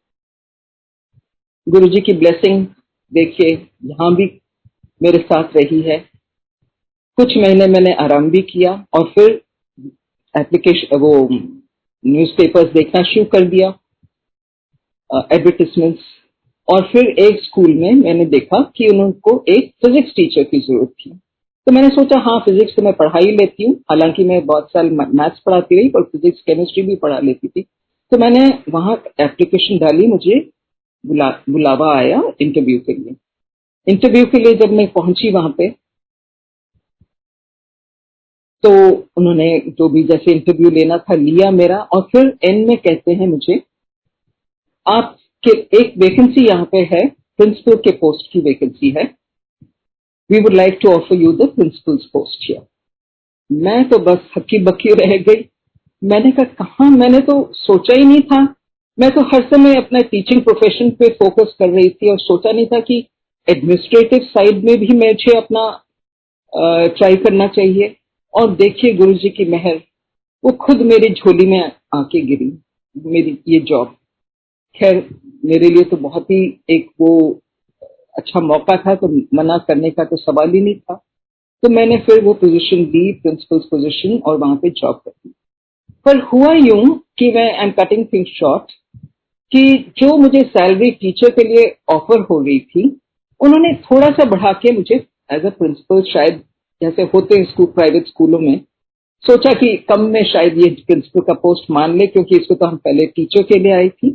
[1.66, 2.66] गुरुजी की ब्लेसिंग
[3.12, 3.50] देखिए,
[3.84, 4.24] यहाँ भी
[5.00, 5.98] मेरे साथ रही है।
[7.18, 9.30] कुछ महीने मैंने आराम भी किया और फिर
[10.34, 13.68] एप्लीकेशन वो न्यूज़पेपर्स देखना शुरू कर दिया
[15.32, 16.02] एडवर्टिजमेंट्स
[16.68, 21.10] और फिर एक स्कूल में मैंने देखा कि उनको एक फिजिक्स टीचर की ज़रूरत थी।
[21.66, 24.90] तो मैंने सोचा हाँ फिजिक्स तो मैं पढ़ा ही लेती हूँ। हालाँकि मैं बहुत साल
[24.90, 27.62] मैथ्स पढ़ाती रही पर फिजिक्स केमिस्ट्री भी पढ़ा लेती थी।
[28.12, 30.38] तो मैंने वहाँ एप्लीकेशन डाली मुझे
[31.04, 33.16] बुला, बुलावा आया इंटरव्यू के लिए।
[33.86, 35.68] इंटरव्यू के लिए जब मैं पहुँची वहाँ पे
[38.64, 38.70] तो
[39.16, 43.28] उन्होंने जो भी जैसे इंटरव्यू लेना था लिया मेरा और फिर एंड में कहते हैं
[43.28, 43.60] मुझे
[44.86, 45.50] आपके
[45.80, 49.04] एक वैकेंसी यहाँ पे है प्रिंसिपल के पोस्ट की वैकेंसी है।
[50.30, 52.66] We would like to offer you the principal's post here
[53.50, 55.44] मैं तो बस हक्की बक्की रह गई।
[56.02, 56.88] मैंने कहा कहा?
[56.90, 58.40] मैंने तो सोचा ही नहीं था।
[58.98, 62.66] मैं तो हर समय अपना टीचिंग प्रोफेशन पे फोकस कर रही थी और सोचा नहीं
[62.66, 62.98] था कि
[63.48, 65.68] एडमिनिस्ट्रेटिव साइड में भी मुझे अपना
[66.96, 67.94] ट्राई करना चाहिए।
[68.34, 69.80] और देखिए गुरु जी की मेहर,
[70.44, 72.52] वो खुद मेरी झोली में आके गिरी,
[72.96, 73.94] मेरी ये जॉब
[74.76, 74.96] खैर,
[75.44, 77.40] मेरे लिए तो बहुत ही एक वो
[78.16, 80.94] अच्छा मौका था तो मना करने का तो सवाल ही नहीं था।
[81.62, 85.32] तो मैंने फिर वो पोजीशन ली प्रिंसिपल्स पोजीशन और वहाँ पे जॉब कर दी।
[86.06, 86.84] पर हुआ यूँ
[87.18, 88.72] कि मैं I am cutting things short
[89.52, 92.82] कि जो मुझे सैलरी टीचर के लिए ऑफ़र हो रही थी,
[93.40, 94.94] उन्होंने थोड़ा सा बढ़ा के मुझे
[95.32, 96.42] एज अ प्रिंसिपल शायद
[96.80, 98.60] जैसे होते हैं स्कूल प्राइवेट स्कूलों में,
[99.24, 102.76] सोचा कि कम में शायद ये प्रिंसिपल का पोस्ट मान ले, क्योंकि इसको तो हम
[102.76, 104.10] पहले टीचर के लिए आई थी।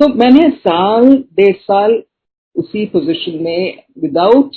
[0.00, 2.02] तो मैंने साल, डेढ़ साल
[2.58, 4.56] उसी पोजीशन में without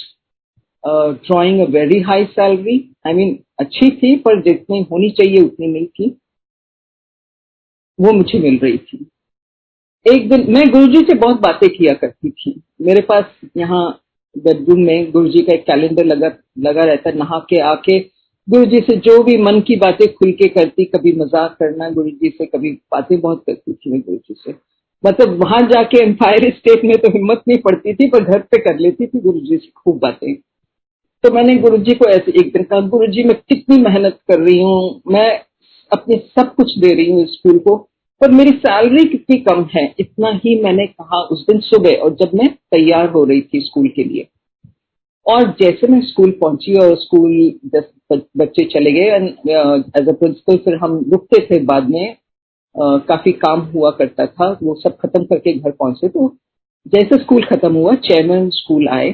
[1.26, 5.86] drawing a very high salary I mean अच्छी थी, पर जितनी होनी चाहिए उतनी नहीं
[5.88, 6.10] थी।
[8.00, 9.06] वो मुझे मिल रही थी।
[10.06, 13.26] एक दिन मैं गुरुजी से बहुत बातें किया करती थी। मेरे पास
[13.58, 13.84] यहाँ
[14.36, 18.00] बेडरूम में गुरुजी का एक कैलेंडर लगा लगा रहता, नहा के आके
[18.48, 22.10] गुरु जी से जो भी मन की बातें खुल के करती, कभी मज़ाक करना गुरु
[22.12, 24.52] जी से कभी बातें बहुत करती थी मैं गुरु जी से।
[25.04, 28.80] मतलब वहाँ जाके एम्पायर स्टेट में तो हिम्मत नहीं पड़ती थी, पर घर पे कर
[28.80, 30.34] लेती थी गुरु जी से खूब बातें।
[31.24, 34.40] तो मैंने गुरु जी को ऐसे, एक दिन कहा गुरु जी मैं कितनी मेहनत कर
[34.40, 35.40] रही हूँ, मैं
[35.92, 37.76] अपने सब कुछ दे रही हूँ स्कूल को,
[38.22, 39.84] पर मेरी सैलरी कितनी कम है?
[40.00, 43.88] इतना ही मैंने कहा उस दिन सुबह, और जब मैं तैयार हो रही थी स्कूल
[43.96, 44.28] के लिए।
[45.26, 47.32] और जैसे मैं स्कूल पहुँची और स्कूल
[48.38, 49.10] बच्चे चले गए
[49.98, 52.16] एज अ प्रिंसिपल फिर हम रुकते थे बाद में
[52.76, 56.36] काफ़ी काम हुआ करता था, वो सब खत्म करके घर पहुँचे। तो
[56.88, 59.12] जैसे स्कूल खत्म हुआ, चेयरमैन स्कूल आए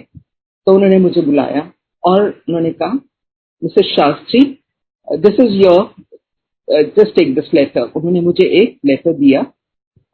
[0.67, 1.72] तो उन्होंने मुझे बुलाया
[2.04, 2.93] और उन्होंने कहा
[3.62, 4.39] Mrs Shastri
[5.08, 5.89] this is your
[6.67, 9.46] just take this letter उन्होंने मुझे एक लेटर दिया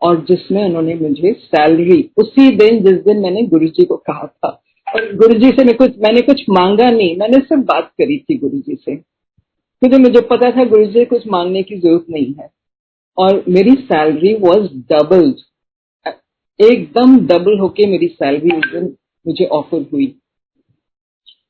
[0.02, 4.50] और जिसमें उन्होंने मुझे सैलरी उसी दिन, जिस दिन मैंने गुरुजी को कहा था।
[4.88, 8.76] और गुरुजी से मैं कुछ, मैंने कुछ मांगा नहीं, मैंने सिर्फ़ बात करी थी गुरुजी
[8.76, 12.50] से। क्योंकि मुझे पता था गुरु जी कुछ मांगने की ज़रूरत नहीं है।
[13.18, 15.36] और मेरी सैलरी वॉज़ डबल्ड
[16.60, 18.96] एकदम डबल होके मेरी सैलरी उस दिन
[19.26, 20.06] मुझे ऑफ़र हुई।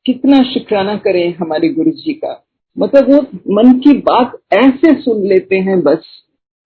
[0.05, 2.43] कितना शुक्राना करें हमारे गुरु जी का।
[2.77, 3.21] मतलब वो
[3.55, 6.05] मन की बात ऐसे सुन लेते हैं बस,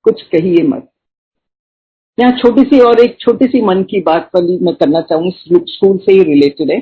[0.05, 0.87] कुछ कहिए मत।
[2.17, 5.97] यहाँ छोटी सी और एक छोटी सी मन की बात वाली मैं करना चाहूँ, स्कूल
[5.97, 6.77] से ही रिलेटेड है।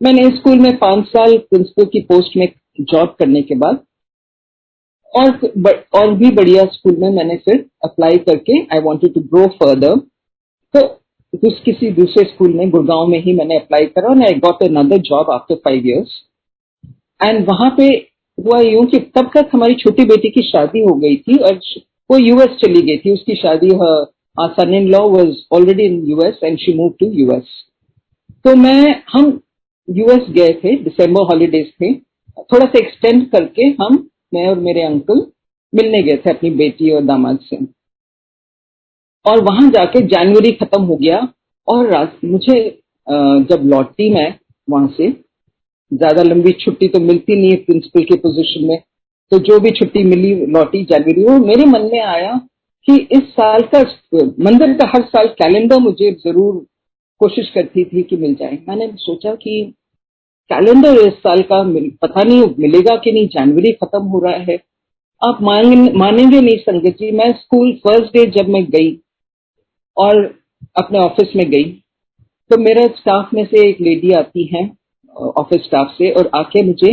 [0.00, 2.48] मैंने स्कूल में पाँच साल प्रिंसिपल की पोस्ट में
[2.82, 3.84] जॉब करने के बाद
[5.12, 5.28] और
[5.94, 9.96] और भी बढ़िया स्कूल में मैंने फिर अप्लाई करके I wanted to grow further
[10.74, 10.86] तो
[11.32, 14.98] उस किसी दूसरे स्कूल में, गुड़गांव में ही मैंने अप्लाई करा और I got another
[15.08, 16.22] job after five years
[17.20, 17.86] and वहाँ पे
[18.38, 21.60] हुआ यूँ कि तब तक हमारी छोटी बेटी की शादी हो गई थी और
[22.10, 23.70] वो यूएस चली गई थी। उसकी शादी
[24.50, 27.48] son in law was already in US and she move to US
[28.44, 29.40] तो मैं, हम
[29.88, 35.26] यूएस गए थे दिसंबर हॉलीडेज थे। थोड़ा सा एक्सटेंड करके हम मैं और मेरे अंकल
[35.72, 37.56] मिलने गए थे अपनी बेटी और दामाद से।
[39.24, 41.16] और वहाँ जाके जनवरी खत्म हो गया
[41.68, 42.60] और मुझे
[43.06, 44.34] जब लौटी मैं
[44.68, 45.10] वहाँ से,
[45.92, 48.78] ज़्यादा लंबी छुट्टी तो मिलती नहीं है प्रिंसिपल की पोजीशन में
[49.32, 52.36] तो जो भी छुट्टी मिली लौटी जनवरी, वो मेरे मन में आया
[52.88, 53.80] कि इस साल का,
[54.40, 56.54] मंदिर का हर साल कैलेंडर मुझे ज़रूर
[57.20, 59.74] कोशिश करती थी कि मिल जाए। मैंने सोचा कि
[60.50, 61.62] कैलेंडर इस साल का
[62.02, 64.58] पता नहीं मिलेगा कि नहीं, जनवरी खत्म हो रहा है।
[65.22, 68.98] आप मानेंगे नहीं संगत जी, मैं स्कूल फ़र्स्ट डे जब मैं गई
[69.96, 70.24] और
[70.76, 71.64] अपने ऑफ़िस में गई
[72.50, 74.62] तो मेरे स्टाफ में से एक लेडी आती है,
[75.16, 76.90] ऑफ़िस स्टाफ से, और आके मुझे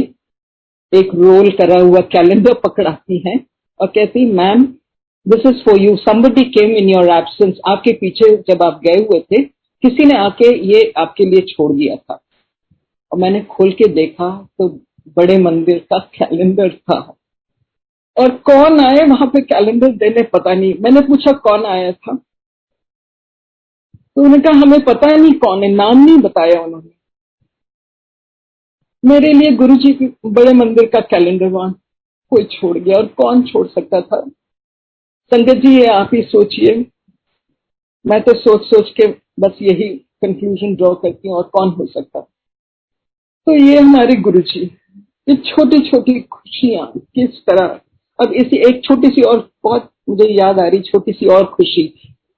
[0.93, 3.35] एक रोल करा हुआ कैलेंडर पकड़ाती है
[3.79, 4.63] और कहती, ma'am
[5.25, 9.19] this is for you somebody came in your absence आपके पीछे जब आप गए हुए
[9.21, 12.19] थे, किसी ने आके ये आपके लिए छोड़ दिया था।
[13.15, 14.69] और मैंने खोल के देखा तो
[15.07, 17.15] बड़े मंदिर का कैलेंडर था।
[18.17, 22.15] और कौन आए वहाँ पे कैलेंडर देने पता नहीं। मैंने पूछा, कौन आया था?
[24.15, 26.89] तो उन्होंने कहा, हमें पता नहीं कौन है, नाम नहीं बताया उन्होंने।
[29.09, 31.81] मेरे लिए गुरु जी के बड़े मंदिर का कैलेंडर वहाँ
[32.29, 34.21] कोई छोड़ गया और कौन छोड़ सकता था?
[35.31, 36.85] संगत जी, ये आप ही सोचिए।
[38.07, 39.07] मैं तो सोच सोच के
[39.39, 42.27] बस यही कंक्लूजन ड्रॉ करती हूँ और कौन हो सकता
[43.47, 44.59] तो ये हमारे गुरु जी
[45.27, 47.79] ये छोटी छोटी खुशियाँ किस तरह?
[48.19, 51.83] अब इसी एक छोटी सी और बहुत मुझे याद आ रही छोटी सी और खुशी।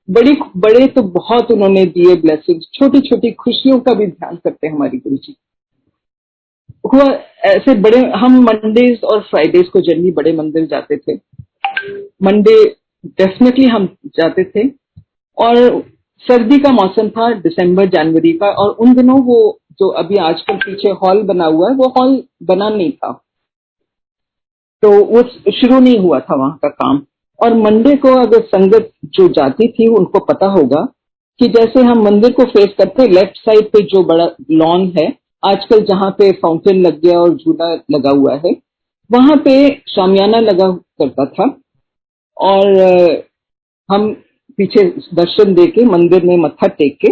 [0.09, 4.73] बड़ी, बड़े तो बहुत उन्होंने दिए ब्लेसिंग्स छोटी छोटी खुशियों का भी ध्यान करते हैं
[4.73, 5.35] हमारी गुरु जी
[6.85, 7.05] हुआ
[7.45, 11.15] ऐसे बड़े, हम मंडेज और फ्राइडेज को जनरली बड़े मंदिर जाते थे।
[12.23, 12.63] मंडे
[13.05, 14.67] डेफिनेटली हम जाते थे।
[15.37, 15.55] और
[16.25, 20.89] सर्दी का मौसम था दिसंबर जनवरी का, और उन दिनों वो जो अभी आजकल पीछे
[20.89, 23.23] हॉल बना हुआ है, वो हॉल बना नहीं था।
[24.81, 27.01] तो वो शुरू नहीं हुआ था वहाँ का काम।
[27.43, 30.87] और मंडे को अगर संगत जो जाती थी, उनको पता होगा
[31.39, 35.81] कि जैसे हम मंदिर को फेस करते लेफ़्ट साइड पे जो बड़ा लॉन है, आजकल
[35.81, 38.51] जहाँ पे फाउंटेन लग गया और झूला लगा हुआ है,
[39.11, 41.57] वहाँ पे शामियाना लगा करता था।
[42.37, 42.81] और,
[43.91, 44.13] हम
[44.57, 47.11] पीछे दर्शन दे के मंदिर में मत्था टेक के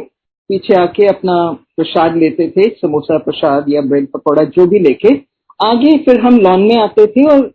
[0.49, 5.13] पीछे आके अपना प्रसाद लेते थे समोसा प्रसाद या ब्रेड पकौड़ा जो भी लेके।
[5.59, 7.45] आगे फिर हम लॉन में आते थे और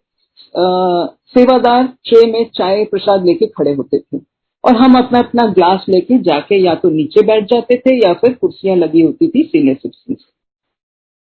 [0.55, 4.19] आ, सेवादार ट्रे में चाय प्रसाद लेके खड़े होते थे।
[4.65, 8.33] और हम अपना अपना ग्लास लेके जाके या तो नीचे बैठ जाते थे या फिर
[8.33, 10.17] कुर्सियाँ लगी होती थी सीनियर सिटीजन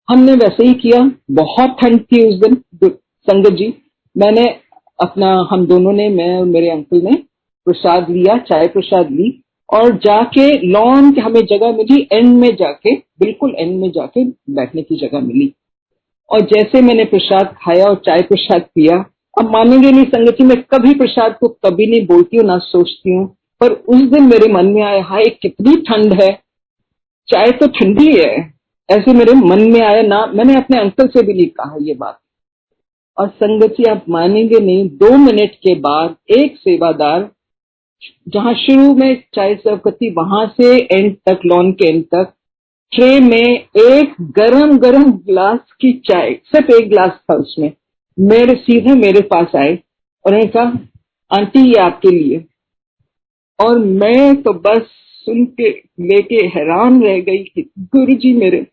[0.09, 2.55] हमने वैसे ही किया। बहुत ठंड थी उस दिन
[3.29, 3.73] संगत जी।
[4.17, 4.45] मैंने
[4.99, 7.15] अपना हम दोनों ने मैं और मेरे अंकल ने
[7.67, 9.31] प्रसाद लिया चाय प्रसाद ली।
[9.73, 14.83] और जाके लॉन के हमें जगह मिली एंड में जाके, बिल्कुल एंड में जाके बैठने
[14.83, 15.53] की जगह मिली।
[16.31, 19.05] और जैसे मैंने प्रसाद खाया और चाय प्रसाद पिया,
[19.39, 23.27] अब मानेंगे नहीं संगति में कभी प्रसाद को कभी नहीं बोलती हूँ, ना सोचती हूँ,
[23.61, 26.29] पर उस दिन मेरे मन में आया हाय कितनी ठंड है,
[27.29, 28.53] चाय तो ठंडी है,
[28.89, 32.19] ऐसे मेरे मन में आया ना, मैंने अपने अंकल से भी नहीं कहा ये बात।
[33.17, 37.31] और संगति आप मानेंगे नहीं, दो मिनट के बाद एक सेवादार
[38.29, 42.33] जहाँ शुरू में चाय सर्व करती वहाँ से एंड तक लॉन के एंड तक
[42.93, 47.73] ट्रे में एक गरम गरम ग्लास की चाय, सिर्फ़ एक ग्लास था उसमें।
[48.19, 49.75] मेरे सीधे मेरे पास आए
[50.27, 50.79] और उन्होंने कहा,
[51.31, 52.45] आंटी, ये आपके लिए।
[53.59, 54.87] और मैं तो बस
[55.25, 58.67] सुन के, लेके हैरान रह गई कि गुरु जी मेरे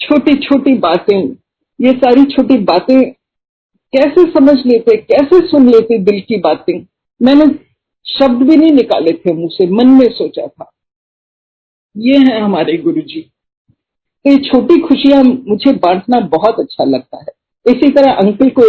[0.00, 1.18] छोटी छोटी बातें,
[1.80, 3.10] ये सारी छोटी बातें
[3.92, 6.86] कैसे समझ लेते, कैसे सुन लेते दिल की बातें?
[7.22, 7.44] मैंने
[8.06, 10.70] शब्द भी नहीं निकाले थे मुँह से, मन में सोचा था।
[11.96, 17.32] ये है हमारे गुरु जी तो ये छोटी खुशियाँ मुझे बांटना बहुत अच्छा लगता है।
[17.66, 18.62] इसी तरह अंकल को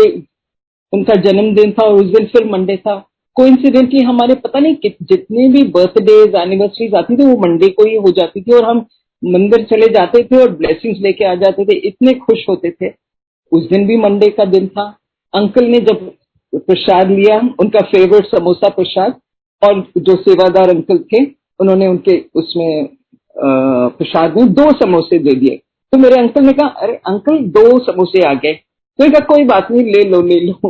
[0.94, 2.96] उनका जन्मदिन था उस दिन फिर मंडे था।
[3.38, 8.12] कोइंसिडेंटली हमारे पता नहीं जितने भी बर्थडेज एनिवर्सरीज आती थी, वो मंडे को ही हो
[8.12, 8.86] जाती थी और हम
[9.24, 12.90] मंदिर चले जाते थे और ब्लेसिंग्स लेके आ जाते थे। इतने खुश होते थे।
[13.52, 14.86] उस दिन भी मंडे का दिन था।
[15.34, 16.10] अंकल ने जब
[16.54, 19.20] प्रसाद लिया, उनका फेवरेट समोसा प्रसाद
[19.62, 21.24] और जो सेवादार अंकल थे,
[21.60, 22.90] उन्होंने उनके उसमें
[23.38, 25.56] प्रसाद में दो समोसे दे दिए।
[25.94, 29.72] तो मेरे अंकल ने कहा, अरे अंकल, दो समोसे आ गए। तो कहा, कोई बात
[29.72, 30.70] नहीं, ले लो ले लो।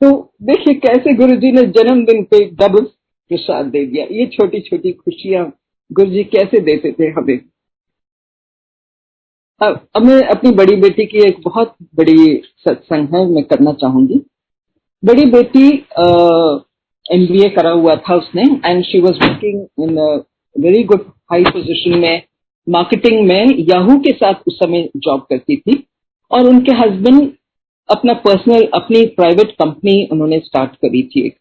[0.00, 0.10] तो
[0.42, 2.84] देखिए कैसे गुरु जी ने जन्मदिन पे डबल
[3.30, 5.44] प्रसाद दे दिया। ये छोटी छोटी खुशियाँ
[5.90, 7.38] गुरु जी कैसे देते थे हमें?
[9.60, 14.20] अब अब मैं अपनी बड़ी बेटी की एक बहुत बड़ी सत्संग है, मैं करना चाहूँगी।
[15.02, 15.70] बड़ी बेटी
[17.08, 19.98] एम बी ए करा हुआ था उसने and she was working in
[20.56, 22.22] very good high position में
[22.66, 25.82] मार्केटिंग में याहू के साथ उस समय जॉब करती थी,
[26.30, 27.30] और उनके हस्बैंड
[27.88, 31.36] अपना पर्सनल अपनी प्राइवेट कंपनी उन्होंने स्टार्ट करी थी एक।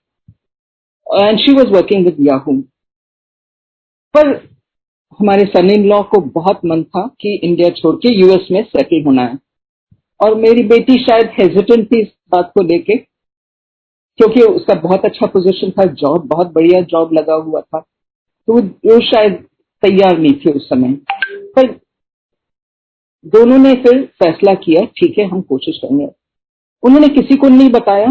[1.07, 2.53] And she was working with Yahoo
[4.15, 4.27] पर
[5.19, 9.03] हमारे सन इन लॉ को बहुत मन था कि इंडिया छोड़ के यूएस में सेटल
[9.05, 9.37] होना है।
[10.19, 12.97] और मेरी बेटी शायद हेजिटेंट थी इस बात को लेके
[14.19, 18.99] क्योंकि उसका बहुत अच्छा पोजीशन था जॉब बहुत बढ़िया जॉब लगा हुआ था। तो वो
[19.01, 19.33] शायद
[19.83, 20.93] तैयार नहीं थे उस समय।
[21.55, 21.67] पर
[23.25, 26.07] दोनों ने फिर फैसला किया, ठीक है, हम कोशिश करेंगे।
[26.83, 28.07] उन्होंने किसी को नहीं बताया,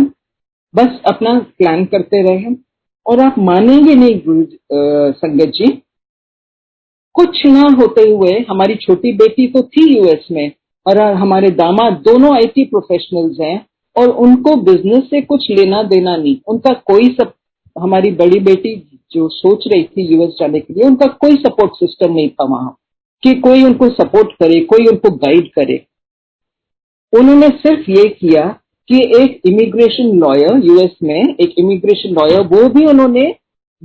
[0.75, 2.55] बस अपना प्लान करते रहे
[3.07, 4.45] और आप मानेंगे नहीं, गुरु
[5.12, 5.67] संगत जी,
[7.14, 10.53] कुछ ना होते हुए, हमारी छोटी बेटी तो थी यूएस में,
[10.87, 13.59] और हमारे दामाद दोनों आईटी प्रोफेशनल्स हैं।
[13.97, 17.33] और उनको बिज़नेस से कुछ लेना देना नहीं। उनका कोई सब
[17.81, 18.75] हमारी बड़ी बेटी
[19.13, 22.77] जो सोच रही थी यूएस जाने के लिए उनका कोई सपोर्ट सिस्टम नहीं था वहाँ।
[23.23, 25.87] कि कोई उनको सपोर्ट करे कोई उनको गाइड करे।
[27.13, 28.47] उन्होंने सिर्फ़ ये किया
[28.89, 33.35] कि एक इमिग्रेशन लॉयर यूएस में एक इमिग्रेशन लॉयर वो भी उन्होंने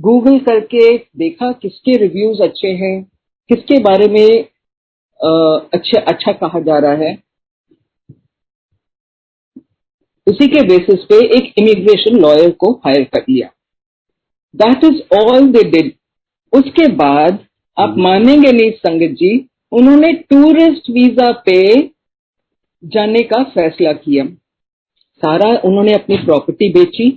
[0.00, 3.02] गूगल करके देखा किसके रिव्यूज़ अच्छे हैं
[3.48, 4.44] किसके बारे में
[5.20, 7.18] आ, अच्छा अच्छा कहा जा रहा है।
[10.26, 13.48] उसी के बेसिस पे एक इमिग्रेशन लॉयर को हायर कर लिया।
[14.54, 15.92] That is all they did
[16.52, 17.38] उसके बाद
[17.76, 19.32] आप मानेंगे नहीं संगत जी
[19.72, 21.60] उन्होंने टूरिस्ट वीज़ा पे
[22.82, 24.24] जाने का फैसला किया।
[25.22, 27.10] सारा उन्होंने अपनी प्रॉपर्टी बेची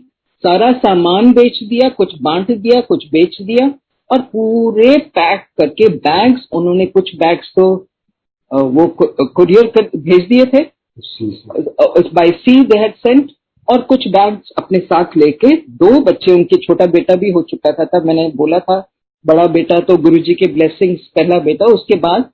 [0.44, 3.68] सारा सामान बेच दिया कुछ बांट दिया कुछ बेच दिया
[4.10, 7.66] और पूरे पैक करके बैग्स उन्होंने कुछ बैग्स तो
[8.52, 10.64] वो कुरियर कर भेज दिए थे।
[10.98, 13.32] By sea they had sent
[13.68, 17.86] और कुछ बैग्स अपने साथ लेके, दो बच्चे, उनके छोटा बेटा भी हो चुका था,
[17.86, 18.80] तब मैंने बोला था,
[19.26, 22.30] बड़ा बेटा तो गुरुजी के ब्लेसिंग्स पहला बेटा, उसके बाद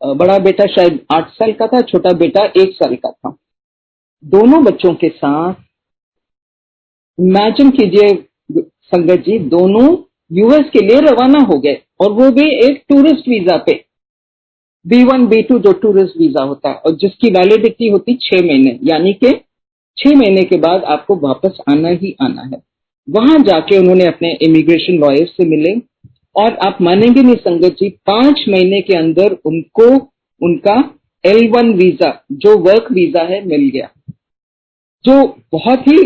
[0.00, 3.36] बड़ा बेटा शायद आठ साल का था, छोटा बेटा एक साल का था।
[4.24, 5.54] दोनों बच्चों के साथ
[7.18, 8.08] इमेजिन कीजिए,
[8.52, 9.86] संगत जी, दोनों
[10.30, 13.72] यूएस के लिए रवाना हो गए और वो भी एक टूरिस्ट वीज़ा पे।
[14.88, 18.78] बी वन बी टू जो टूरिस्ट वीज़ा होता है, और जिसकी वैलिडिटी होती छह महीने,
[18.84, 19.32] यानी कि
[19.98, 22.60] छह महीने के बाद आपको वापस आना ही आना है।
[23.08, 25.74] वहाँ जाके उन्होंने अपने इमिग्रेशन लॉयर से मिले,
[26.36, 29.88] और आप मानेंगे नहीं संगत जी, पाँच महीने के अंदर उनको,
[30.40, 30.76] उनका
[31.24, 33.90] एल वन वीज़ा जो वर्क वीज़ा है, मिल गया।
[35.04, 35.22] जो
[35.52, 35.98] बहुत ही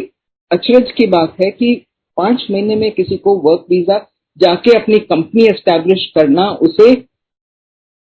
[0.50, 1.74] अचरज की बात है कि
[2.16, 3.98] पाँच महीने में किसी को वर्क वीज़ा
[4.40, 6.94] जाके अपनी कंपनी एस्टेब्लिश करना, उसे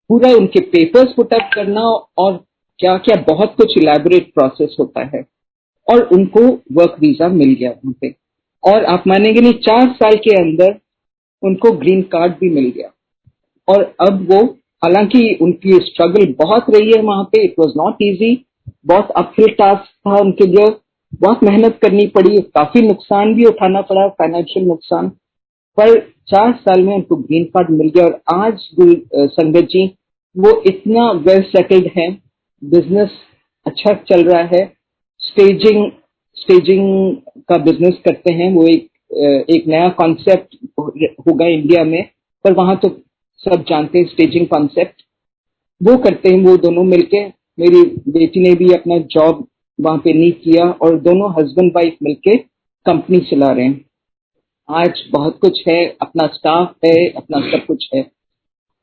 [0.08, 1.80] पूरा उनके पेपर्स पुटअप करना
[2.18, 2.44] और
[2.78, 5.24] क्या क्या बहुत कुछ इलेबोरेट प्रोसेस होता है।
[5.90, 6.40] और उनको
[6.72, 8.14] वर्क वीज़ा मिल गया वहाँ पे।
[8.64, 10.78] और आप मानेंगे नहीं, चार साल के अंदर
[11.42, 12.88] उनको ग्रीन कार्ड भी मिल गया।
[13.68, 14.44] और अब वो,
[14.84, 18.44] हालाँकि उनकी स्ट्रगल बहुत रही है वहाँ पे इट वॉज़ नॉट ईजी
[18.86, 20.66] बहुत अपहिल टास्क था उनके लिए।
[21.14, 25.08] बहुत मेहनत करनी पड़ी, काफ़ी नुकसान भी उठाना पड़ा फाइनेंशियल नुकसान।
[25.76, 29.84] पर चार साल में उनको ग्रीन कार्ड मिल गया और आज गुरु संगत जी,
[30.36, 32.10] वो इतना वेल सेटल्ड है
[32.62, 33.18] बिज़नेस
[33.66, 34.64] अच्छा चल रहा है
[35.22, 35.90] स्टेजिंग
[36.38, 37.16] स्टेजिंग
[37.48, 38.88] का बिज़नेस करते हैं, वो एक
[39.50, 40.56] एक नया कॉन्सेप्ट
[41.26, 42.02] होगा इंडिया में,
[42.44, 42.88] पर वहाँ तो
[43.46, 45.02] सब जानते हैं स्टेजिंग कॉन्सेप्ट
[45.80, 49.46] वो करते हैं, वो दोनों मिलके, मेरी बेटी ने भी अपना जॉब
[49.78, 52.36] वहाँ पे नहीं किया और दोनों हस्बैंड वाइफ मिलके
[52.86, 53.84] कंपनी चला रहे हैं।
[54.72, 58.02] आज बहुत कुछ है, अपना स्टाफ है, अपना सब कुछ है।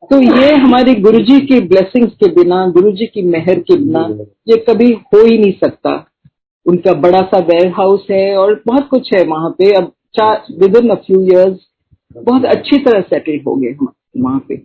[0.04, 4.02] तो ये हमारे गुरुजी की ब्लेसिंग्स के बिना, गुरुजी की मेहर के बिना
[4.50, 5.94] ये कभी हो ही नहीं सकता।
[6.66, 10.78] उनका बड़ा सा वेयर हाउस है और बहुत कुछ है वहाँ पे। अब चार with
[10.78, 11.60] in a few years
[12.18, 13.76] बहुत अच्छी तरह सेटल हो गए
[14.18, 14.58] वहाँ पे।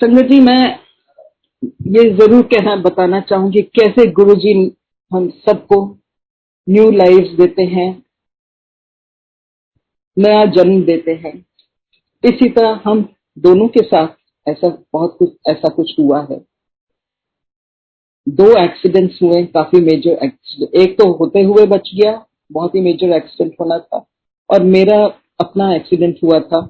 [0.00, 0.78] संगत जी, मैं
[1.62, 4.52] ये ज़रूर कहना, बताना चाहूँगी कैसे गुरु जी
[5.12, 5.84] हम सबको
[6.66, 7.92] न्यू लाइफ देते हैं।
[10.16, 11.34] नया जन्म देते हैं।
[12.24, 14.08] इसी तरह हम दोनों के साथ
[14.46, 16.40] ऐसा बहुत कुछ, ऐसा कुछ हुआ है।
[18.26, 23.12] दो एक्सीडेंट्स हुए, काफ़ी मेजर एक्सीडेंट एक तो होते हुए बच गया, बहुत ही मेजर
[23.12, 24.04] एक्सीडेंट होना था
[24.50, 25.04] और मेरा
[25.40, 26.68] अपना एक्सीडेंट हुआ था।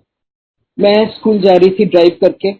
[0.78, 2.52] मैं स्कूल जा रही थी ड्राइव करके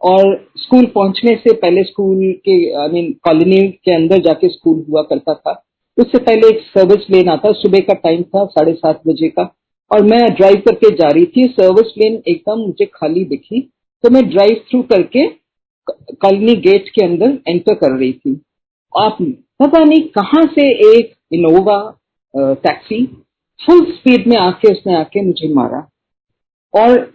[0.00, 5.02] और स्कूल पहुँचने से पहले स्कूल के आई मीन कॉलोनी के अंदर जाके स्कूल हुआ
[5.02, 5.52] करता था।
[5.98, 9.52] उससे पहले एक सर्विस लेन आता सुबह का टाइम था, साढ़े सात बजे का।
[9.90, 13.60] और मैं ड्राइव करके जा रही थी सर्विस लेन एकदम मुझे खाली दिखी
[14.04, 15.26] तो मैं ड्राइव थ्रू करके
[15.86, 18.40] कॉलोनी गेट के अंदर एंटर कर रही थी।
[18.92, 19.18] आप
[19.62, 21.78] पता नहीं कहाँ से एक इनोवा
[22.34, 23.04] टैक्सी
[23.60, 25.78] फुल स्पीड में आके उसने आके मुझे मारा।
[26.74, 27.12] और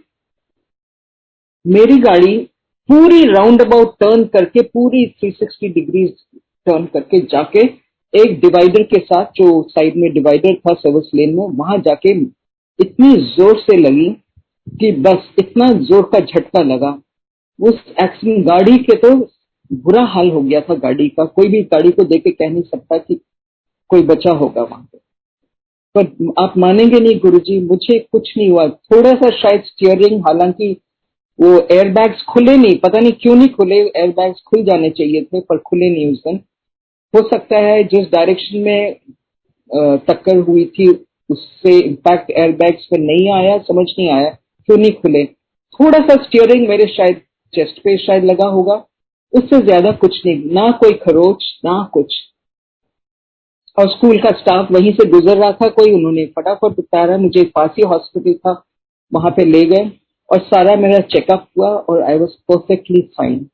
[1.64, 2.36] मेरी गाड़ी
[2.88, 6.06] पूरी राउंड अबाउट टर्न करके, पूरी 360 डिग्री
[6.66, 7.60] टर्न करके जाके
[8.14, 12.14] एक डिवाइडर के साथ, जो साइड में डिवाइडर था सर्विस लेन में, वहाँ जाके
[12.82, 14.08] इतनी ज़ोर से लगी
[14.80, 16.98] कि बस इतना ज़ोर का झटका लगा।
[17.58, 19.14] उस एक्सीडेंट गाड़ी के तो
[19.70, 22.62] बुरा हाल हो गया था गाड़ी का। कोई भी गाड़ी को देख के कह नहीं
[22.62, 23.20] सकता कि
[23.90, 24.98] कोई बचा होगा वहाँ पे।
[25.94, 30.70] पर आप मानेंगे नहीं गुरुजी, मुझे कुछ नहीं हुआ। थोड़ा सा शायद स्टीयरिंग हालाँकि
[31.38, 35.58] वो एयरबैग्स खुले नहीं, पता नहीं क्यों नहीं खुले। एयरबैग्स खुल जाने चाहिए थे, पर
[35.58, 36.40] खुले नहीं उस दिन।
[37.14, 38.96] हो सकता है जिस डायरेक्शन में
[40.06, 40.92] टक्कर हुई थी
[41.32, 44.30] उससे इम्पैक्ट एयरबैग्स पे नहीं आया, समझ नहीं आया,
[44.68, 45.24] क्यों नहीं खुले?
[45.80, 47.20] थोड़ा सा स्टीयरिंग मेरे शायद
[47.54, 48.74] चेस्ट पे शायद लगा होगा,
[49.32, 52.14] उससे ज़्यादा कुछ नहीं, ना कोई खरोच, ना कुछ।
[53.78, 57.82] और स्कूल का स्टाफ वहीं से गुजर रहा था, कोई उन्होंने फटाफट उतारा, मुझे पासी
[57.82, 58.62] हॉस्पिटल था,
[59.12, 59.90] वहाँ पे ले गए,
[60.32, 63.46] और सारा मेरा चेकअप हुआ, और आई वॉज़ परफेक्टली फाइन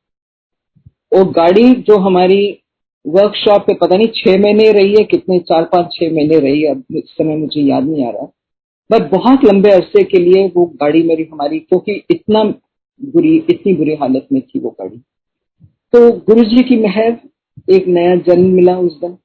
[1.15, 2.63] वो गाड़ी जो हमारी
[3.05, 6.71] वर्कशॉप पे पता नहीं छह महीने रही है कितने चार पाँच छह महीने रही है
[6.71, 8.27] अब इस समय मुझे याद नहीं आ रहा
[8.91, 12.43] बट बहुत लंबे अरसे के लिए वो गाड़ी मेरी हमारी क्योंकि इतना
[13.01, 14.97] बुरी इतनी बुरी हालत में थी वो गाड़ी।
[15.93, 17.17] तो गुरु जी की मेहर
[17.75, 19.17] एक नया जन्म मिला उस दिन।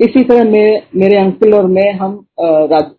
[0.00, 2.90] इसी तरह मेरे मेरे अंकल और मैं हम राज,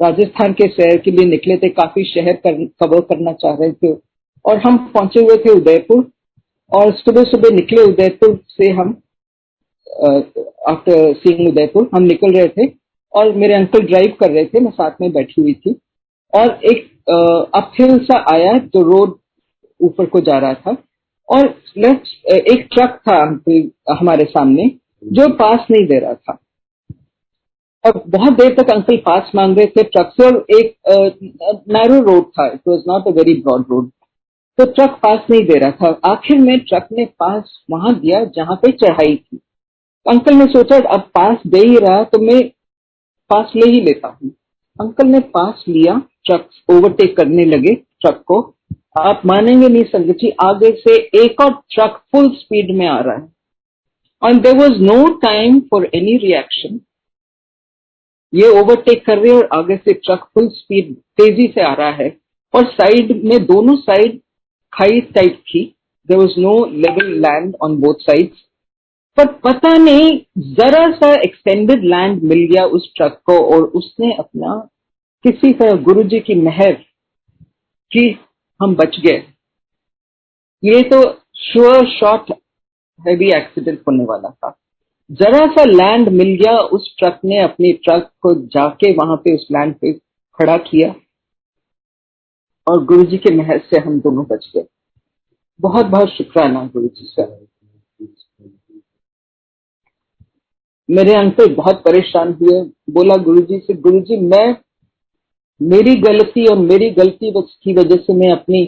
[0.00, 3.92] राजस्थान के शहर के लिए निकले थे काफ़ी शहर कर, कवर करना चाह रहे थे।
[4.44, 6.04] और हम पहुँचे हुए थे उदयपुर।
[6.72, 8.88] और सुबह सुबह निकले उदयपुर से हम
[10.68, 12.66] आफ्टर सीइंग उदयपुर, हम निकल रहे थे
[13.12, 15.74] और मेरे अंकल ड्राइव कर रहे थे, मैं साथ में बैठी हुई थी।
[16.32, 16.84] और एक
[17.54, 19.14] अपहिल सा आया जो रोड
[19.80, 20.76] ऊपर को जा रहा था।
[21.28, 21.46] और
[21.78, 24.70] लेफ़्ट एक ट्रक था हमारे सामने,
[25.04, 26.38] जो पास नहीं दे रहा था।
[27.84, 30.74] और बहुत देर तक अंकल पास मांग रहे थे ट्रक से और एक
[31.68, 33.90] नैरो रोड था। It was not a very broad road
[34.58, 38.56] तो ट्रक पास नहीं दे रहा था। आखिर में ट्रक ने पास वहाँ दिया जहाँ
[38.56, 39.40] पे चढ़ाई थी
[40.06, 42.42] अंकल ने सोचा, अब पास दे ही रहा तो मैं
[43.30, 44.30] पास ले ही लेता हूँ।
[44.78, 48.40] अंकल ने पास लिया ट्रक, ओवरटेक करने लगे ट्रक को।
[48.98, 53.14] आप मानेंगे नहीं संगत जी, आगे से एक और ट्रक फुल स्पीड में आ रहा
[53.14, 56.80] है। And there was no time for any reaction
[58.32, 62.08] ये ओवरटेक कर रहे और आगे से ट्रक फुल स्पीड, तेज़ी से आ रहा है।
[62.54, 64.20] और साइड में, दोनों साइड
[64.76, 65.64] खाई टाइप थी।
[66.08, 68.44] There was no level land on both sides
[69.18, 70.18] पर पता नहीं,
[70.54, 74.56] जरा सा एक्सटेंडेड लैंड मिल गया उस ट्रक को और उसने अपना
[75.24, 76.72] किसी तरह गुरु जी की मेहर
[77.92, 78.08] की
[78.60, 79.22] हम बच गए।
[80.62, 81.02] ये तो
[81.36, 82.30] श्योर शॉट
[83.00, 84.54] हैवी एक्सीडेंट होने वाला था।
[85.10, 89.46] जरा सा लैंड मिल गया, उस ट्रक ने अपनी ट्रक को जाके वहाँ पे उस
[89.52, 89.92] लैंड पे
[90.38, 90.94] खड़ा किया।
[92.66, 94.64] और गुरु जी के महल से हम दोनों बच गए।
[95.60, 97.26] बहुत बहुत शुक्राना गुरु जी का
[100.88, 102.60] मेरे अंकल बहुत परेशान हुए।
[102.90, 104.56] बोला गुरु जी से गुरु जी मैं,
[105.60, 108.62] मेरी गलती और मेरी गलती की वजह से मैं अपनी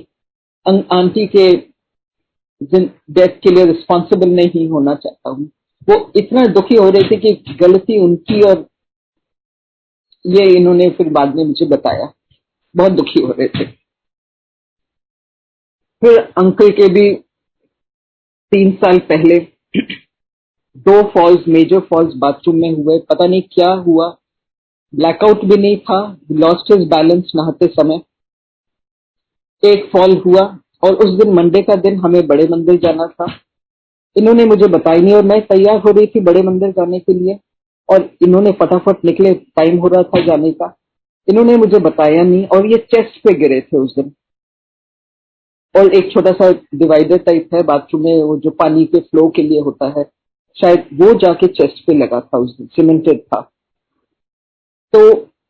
[0.93, 1.51] आंटी के
[2.63, 5.49] डेथ के लिए रिस्पॉन्सिबल नहीं होना चाहता हूँ।
[5.89, 8.67] वो इतना दुखी हो रहे थे कि गलती उनकी और
[10.25, 12.13] ये इन्होंने फिर बाद में मुझे बताया।
[12.75, 13.67] बहुत दुखी हो रहे थे।
[16.03, 17.15] फिर अंकल के भी
[18.53, 19.39] तीन साल पहले
[20.77, 24.09] दो फॉल्स मेजर फॉल्स बाथरूम में हुए। पता नहीं क्या हुआ।
[24.95, 26.01] ब्लैकआउट भी नहीं था।
[26.33, 28.01] लॉस्ट हिज बैलेंस नहाते समय।
[29.63, 30.43] एक फॉल हुआ
[30.85, 33.33] और उस दिन मंडे का दिन हमें बड़े मंदिर जाना था।
[34.17, 37.39] इन्होंने मुझे बताई नहीं और मैं तैयार हो रही थी बड़े मंदिर जाने के लिए
[37.89, 40.75] और इन्होंने फटाफट निकले। टाइम हो रहा था जाने का।
[41.29, 44.13] इन्होंने मुझे बताया नहीं और ये चेस्ट पे गिरे थे उस दिन।
[45.75, 49.43] और एक छोटा सा डिवाइडर टाइप है बाथरूम में वो जो पानी के फ्लो के
[49.43, 50.05] लिए होता है
[50.57, 53.41] शायद वो जाके चेस्ट पे लगा था उस दिन सीमेंटेड था।
[54.93, 55.01] तो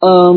[0.05, 0.33] आ,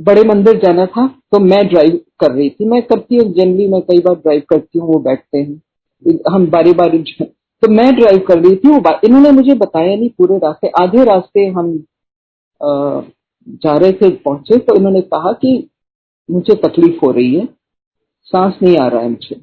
[0.00, 3.80] बड़े मंदिर जाना था तो मैं ड्राइव कर रही थी। मैं करती हूँ जनरली मैं
[3.82, 8.38] कई बार ड्राइव करती हूँ वो बैठते हैं। हम बारी बारी तो मैं ड्राइव कर
[8.38, 11.72] रही थी वो इन्होंने मुझे बताया नहीं पूरे रास्ते आधे रास्ते हम
[12.60, 13.00] आ,
[13.56, 15.52] जा रहे थे पहुँचे तो इन्होंने कहा कि
[16.28, 17.48] मुझे तकलीफ़ हो रही है।
[18.32, 19.40] सांस नहीं आ रहा है मुझे।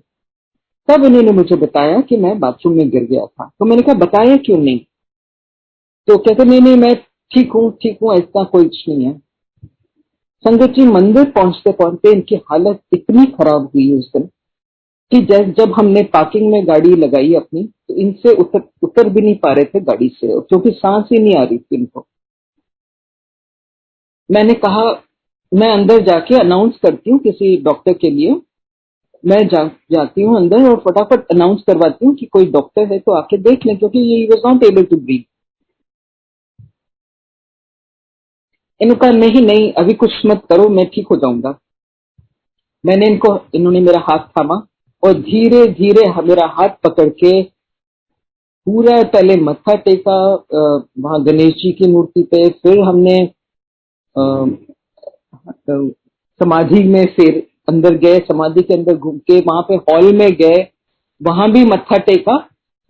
[0.89, 4.35] तब इन्होंने मुझे बताया कि मैं बाथरूम में गिर गया था। तो मैंने कहा, बताया
[4.37, 4.79] क्यों नहीं?
[6.07, 6.95] तो कहते, नहीं नहीं, मैं
[7.31, 9.13] ठीक हूँ ठीक हूँ, ऐसा कोई कुछ नहीं है।
[10.45, 14.29] संगत जी मंदिर पहुँचते पहुँचते इनकी हालत इतनी खराब हुई उस दिन
[15.11, 15.21] कि
[15.51, 19.65] जब हमने पार्किंग में गाड़ी लगाई अपनी तो इनसे उतर उतर भी नहीं पा रहे
[19.65, 22.05] थे गाड़ी से, क्योंकि सांस ही नहीं आ रही थी इनको।
[24.29, 24.83] मैंने कहा,
[25.51, 28.41] मैं अंदर जाके अनाउंस करती हूँ किसी डॉक्टर के लिए
[29.25, 33.11] मैं जा, जाती हूँ अंदर और फटाफट अनाउंस करवाती हूँ कि कोई डॉक्टर है तो
[33.11, 35.23] आके देख लें क्योंकि ये was not able to breathe
[38.81, 41.57] इनका नहीं नहीं अभी कुछ मत करो मैं ठीक हो जाऊँगा।
[42.83, 44.55] मैंने इनको इन्होंने मेरा हाथ थामा
[45.03, 47.41] और धीरे धीरे मेरा हाथ पकड़ के
[48.67, 50.17] पूरा पहले मत्था टेका
[50.99, 53.17] वहाँ गणेश जी की मूर्ति पे फिर हमने
[56.39, 60.67] समाधि में फिर अंदर गए, समाधि के अंदर घूम के, वहाँ पे हॉल में गए,
[61.21, 62.37] वहाँ भी मत्था टेका।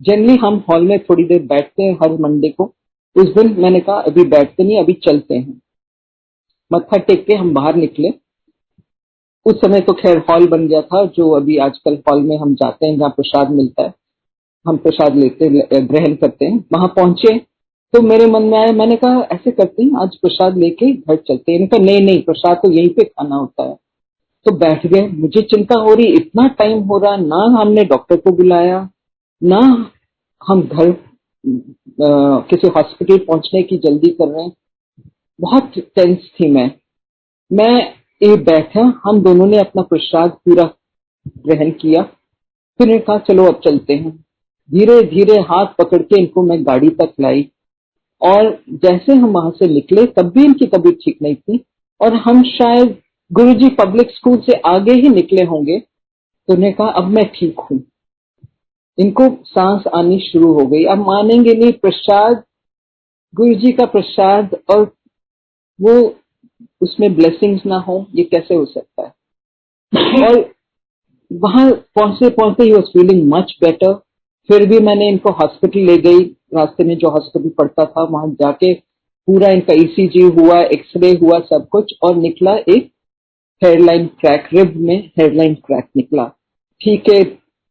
[0.00, 2.64] जनरली हम हॉल में थोड़ी देर बैठते हैं हर मंडे को।
[3.16, 5.60] उस दिन मैंने कहा, अभी बैठते नहीं, अभी चलते हैं।
[6.70, 8.08] मत्था टेक के हम बाहर निकले।
[9.46, 12.88] उस समय तो खैर हॉल बन गया था, जो अभी आजकल हॉल में हम जाते
[12.88, 13.92] हैं, जहाँ प्रसाद मिलता है।
[14.66, 15.48] हम प्रसाद लेते
[15.82, 17.38] ग्रहण करते हैं। वहाँ पहुँचे
[17.94, 21.52] तो मेरे मन में आया, मैंने कहा, ऐसे करते हैं, आज प्रसाद लेके घर चलते
[21.52, 23.76] हैं। इनका नहीं नहीं, प्रसाद तो यहीं पे खाना होता है।
[24.46, 28.32] तो बैठ गए। मुझे चिंता हो रही, इतना टाइम हो रहा, ना हमने डॉक्टर को
[28.36, 28.88] बुलाया,
[29.42, 29.60] ना
[30.40, 30.94] हम घर
[32.48, 34.52] किसी हॉस्पिटल पहुँचने की जल्दी कर रहे हैं।
[35.38, 36.70] बहुत टेंस थी मैं।
[37.50, 37.82] मैं
[38.22, 40.62] ये बैठा, हम दोनों ने अपना प्रसाद पूरा
[41.46, 44.10] ग्रहण किया। फिर ने कहा, चलो अब चलते हैं।
[44.70, 47.48] धीरे धीरे हाथ पकड़ के इनको मैं गाड़ी तक लाई।
[48.22, 51.64] और जैसे हम वहाँ से निकले, तब भी इनकी तबीयत ठीक नहीं थी।
[52.00, 52.96] और हम शायद
[53.32, 57.82] गुरुजी पब्लिक स्कूल से आगे ही निकले होंगे तो उन्हें कहा अब मैं ठीक हूँ।
[58.98, 62.42] इनको सांस आनी शुरू हो गई। अब मानेंगे नहीं प्रसाद
[63.34, 64.94] गुरु जी का प्रसाद और
[65.80, 66.16] वो
[66.80, 69.12] उसमें ब्लेसिंग्स ना हो ये कैसे हो सकता है?
[70.28, 70.54] और
[71.32, 73.94] वहाँ पहुँचते पहुँचते ही वॉज़ फीलिंग मच बेटर
[74.48, 76.24] फिर भी मैंने इनको हॉस्पिटल ले गई।
[76.54, 78.74] रास्ते में जो हॉस्पिटल पड़ता था वहाँ जाके
[79.28, 82.92] पूरा इनका ईसीजी हुआ एक्सरे हुआ सब कुछ और निकला एक
[83.62, 86.24] हेयरलाइन क्रैक, रिब में हेयरलाइन क्रैक निकला।
[86.80, 87.22] ठीक है,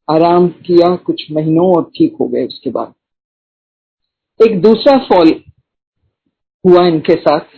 [0.08, 2.94] आराम किया कुछ महीनों और ठीक हो गए उसके बाद।
[4.40, 5.30] एक दूसरा फॉल
[6.66, 7.54] हुआ इनके साथ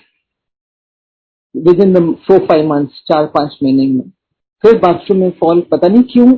[1.82, 4.10] within the four five months चार, पाँच महीने में।
[4.64, 6.32] फिर बाथरूम में फॉल पता नहीं क्यों,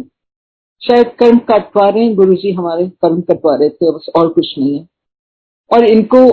[0.81, 4.53] शायद कर्म कटवा रहे हैं गुरु जी हमारे कर्म कटवा रहे थे, बस और कुछ
[4.57, 4.87] नहीं है।
[5.71, 6.25] और इनको,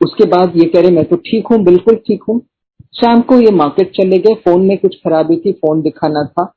[0.00, 2.40] उसके बाद ये कह रहे, मैं तो ठीक हूँ, बिल्कुल ठीक हूँ।
[2.94, 6.52] शाम को ये मार्केट चले गए। फ़ोन में कुछ खराबी थी फ़ोन दिखाना था।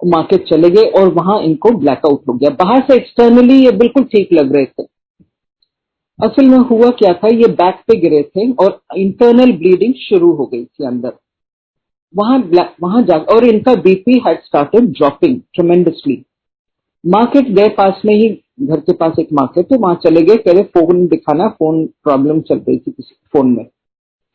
[0.00, 4.32] मार्केट चले गए और वहाँ इनको ब्लैकआउट हो गया। बाहर से एक्सटर्नली ये बिल्कुल ठीक
[4.32, 4.84] लग रहे थे।
[6.18, 10.46] असल में हुआ क्या था, ये बैक पे गिरे थे और इंटरनल ब्लीडिंग शुरू हो
[10.46, 11.12] गई थी अंदर।
[12.14, 12.38] वहाँ
[12.82, 16.22] वहाँ जा, और इनका BP had started dropping tremendously
[17.04, 18.28] market गए पास में ही,
[18.62, 22.40] घर के पास एक मार्केट है, वहाँ चले गए। कह रहे फ़ोन दिखाना फ़ोन प्रॉब्लम
[22.40, 23.64] चल रही थी किसी फ़ोन में।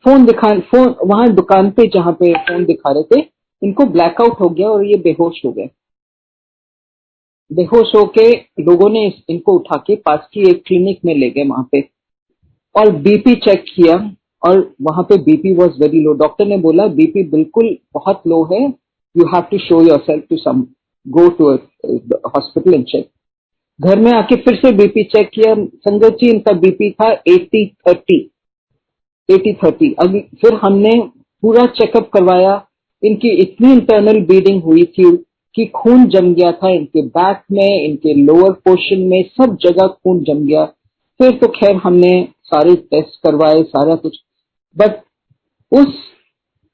[0.05, 3.25] फ़ोन दिखा, फ़ोन, वहाँ दुकान पे जहाँ पे फ़ोन दिखा रहे थे,
[3.61, 5.69] इनको ब्लैकआउट हो गया और ये बेहोश हो गए।
[7.51, 8.31] बेहोश होके
[8.61, 11.81] लोगों ने इनको उठा के पास की एक क्लिनिक में ले गए वहाँ पे।
[12.75, 13.95] और बीपी चेक किया
[14.43, 18.61] और वहाँ पे BP was very low doctor ने बोला बीपी बिल्कुल बहुत लो है।
[19.15, 20.65] You have to show yourself to some
[21.05, 21.51] go to
[22.27, 23.09] hospital and check
[23.79, 28.19] घर में आके फिर से बीपी चेक किया। संगत जी, इनका बीपी था एटी थर्टी
[29.33, 30.91] एटी थर्टी अभी फिर हमने
[31.43, 32.53] पूरा चेकअप करवाया।
[33.03, 35.15] इनकी इतनी इंटरनल ब्लीडिंग हुई थी
[35.55, 40.23] कि खून जम गया था। इनके बैक में, इनके लोअर पोर्शन में, सब जगह खून
[40.23, 40.65] जम गया।
[41.19, 44.17] फिर तो खैर हमने सारे टेस्ट करवाए, सारा कुछ।
[44.75, 45.01] बट
[45.71, 45.97] उस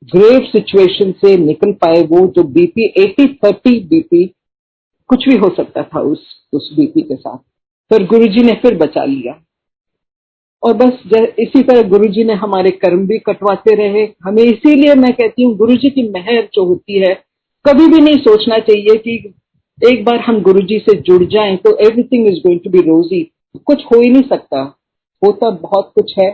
[0.03, 4.26] ग्रेव सिचुएशन से निकल पाए वो जो बीपी एटी थर्टी बीपी
[5.10, 7.38] कुछ भी हो सकता था उस उस बीपी के साथ।
[7.91, 9.34] फिर गुरुजी ने फिर बचा लिया।
[10.64, 15.43] और बस इसी तरह गुरुजी ने हमारे कर्म भी कटवाते रहे। हमें इसीलिए मैं कहती
[15.43, 17.14] हूँ, गुरुजी की मेहर जो होती है,
[17.66, 19.34] कभी भी नहीं सोचना चाहिए कि
[19.82, 23.22] एक बार हम गुरुजी से जुड़ जाएँ तो everything is going to be rosy
[23.66, 24.62] कुछ हो ही नहीं सकता।
[25.22, 26.30] होता बहुत कुछ है।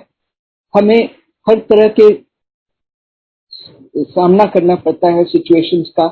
[0.74, 1.10] हमें
[1.48, 2.10] हर तरह के
[4.04, 6.08] सामना करना पड़ता है सिचुएशंस का।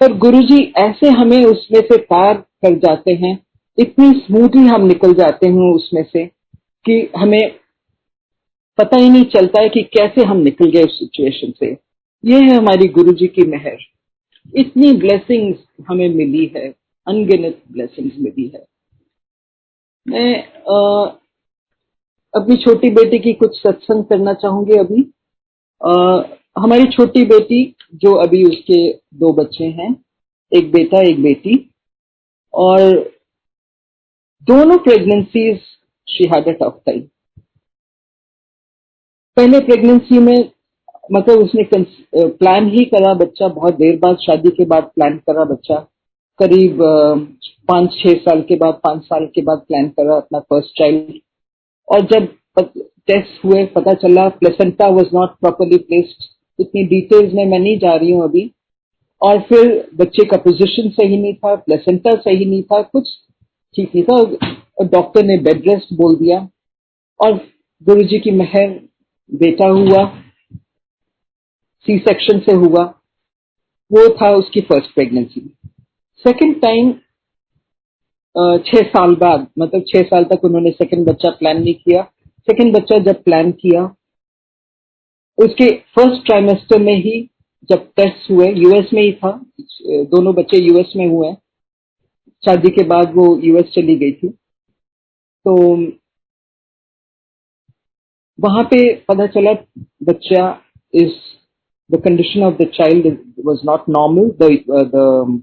[0.00, 3.38] पर गुरुजी ऐसे हमें उसमें से पार कर जाते हैं।
[3.78, 6.24] इतनी स्मूथली हम निकल जाते हैं उसमें से।
[6.86, 7.58] कि हमें
[8.78, 11.66] पता ही नहीं चलता है कि कैसे हम निकल गए उस सिचुएशन से।
[12.24, 13.76] ये है हमारी गुरु जी की मेहर।
[14.56, 15.58] इतनी ब्लेसिंग्स
[15.88, 16.68] हमें मिली है
[17.06, 18.64] अनगिनत ब्लेसिंग्स मिली है।
[20.08, 21.04] मैं आ,
[22.34, 25.02] अपनी छोटी बेटी की कुछ सत्संग करना चाहूँगी अभी।
[25.80, 26.22] आ,
[26.58, 30.04] हमारी छोटी बेटी जो अभी उसके दो बच्चे हैं
[30.52, 31.70] एक बेटा एक बेटी
[32.54, 32.80] और
[34.42, 35.60] दोनों प्रेगनेंसीज
[36.08, 37.00] शी अ टाइम
[39.36, 40.50] पहले प्रेगनेंसी में
[41.12, 41.62] मतलब उसने
[42.16, 45.78] प्लान ही करा बच्चा, बहुत देर बाद, शादी के बाद प्लान करा बच्चा।
[46.40, 46.78] करीब
[47.68, 51.18] पाँच छह साल के बाद, पाँच साल के बाद प्लान करा अपना फ़र्स्ट चाइल्ड
[51.88, 52.28] और जब
[52.58, 56.24] टेस्ट हुए, पता चला placenta was not properly placed
[56.58, 58.50] इतनी डिटेल्स में मैं नहीं जा रही हूँ अभी।
[59.22, 63.08] और फिर बच्चे का पोजीशन सही नहीं था प्लेसेंटा सही नहीं था, कुछ
[63.74, 66.38] ठीक नहीं था। डॉक्टर ने बेड रेस्ट बोल दिया।
[67.20, 67.32] और
[67.86, 68.68] गुरु जी की मेहर
[69.30, 70.04] बेटा हुआ
[71.86, 72.82] सी सेक्शन से हुआ।
[73.90, 75.40] वो था उसकी फ़र्स्ट प्रेगनेंसी
[76.24, 76.92] सेकंड टाइम
[78.66, 82.02] छह साल बाद मतलब छह साल तक उन्होंने सेकंड बच्चा प्लान नहीं किया।
[82.48, 83.82] सेकंड बच्चा जब प्लान किया,
[85.38, 85.66] उसके
[85.96, 87.20] फ़र्स्ट ट्राइमेस्टर में ही
[87.70, 89.30] जब टेस्ट हुए यूएस में ही था,
[89.82, 91.32] दोनों बच्चे यूएस में हुए।
[92.42, 94.28] शादी के बाद वो यूएस चली गई थी।
[95.46, 95.54] तो
[98.38, 98.78] वहाँ पे
[99.08, 99.52] पता चला,
[100.02, 100.48] बच्चा
[100.94, 101.12] is
[101.90, 103.06] the condition of the child
[103.46, 105.40] was not normal the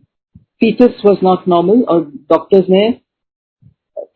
[0.62, 2.90] features was not normal और डॉक्टर्स ने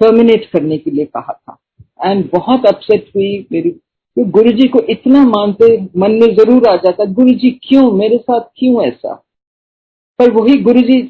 [0.02, 1.58] टर्मिनेट करने के लिए कहा था।
[2.02, 5.68] एंड बहुत अपसेट हुई मेरी तो गुरु जी को इतना मानते
[6.00, 9.14] मन में ज़रूर आ जाता गुरु जी क्यों, मेरे साथ क्यों ऐसा?
[10.20, 11.02] पर वही गुरु जी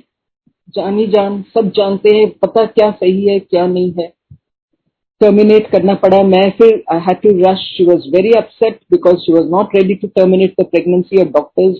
[0.75, 4.07] जानी जान सब जानते हैं, पता क्या सही है, क्या नहीं है।
[5.21, 9.33] टर्मिनेट करना पड़ा। मैं फिर I had to rush she was very upset because she
[9.33, 11.75] was not ready to terminate the pregnancy of doctors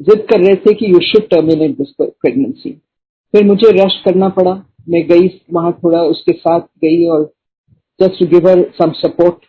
[0.00, 2.70] जिद कर रहे थे कि you should terminate this pregnancy
[3.34, 4.52] फिर मुझे रश करना पड़ा।
[4.88, 7.24] मैं गई वहाँ थोड़ा, उसके साथ गई और
[8.00, 9.44] just give her some support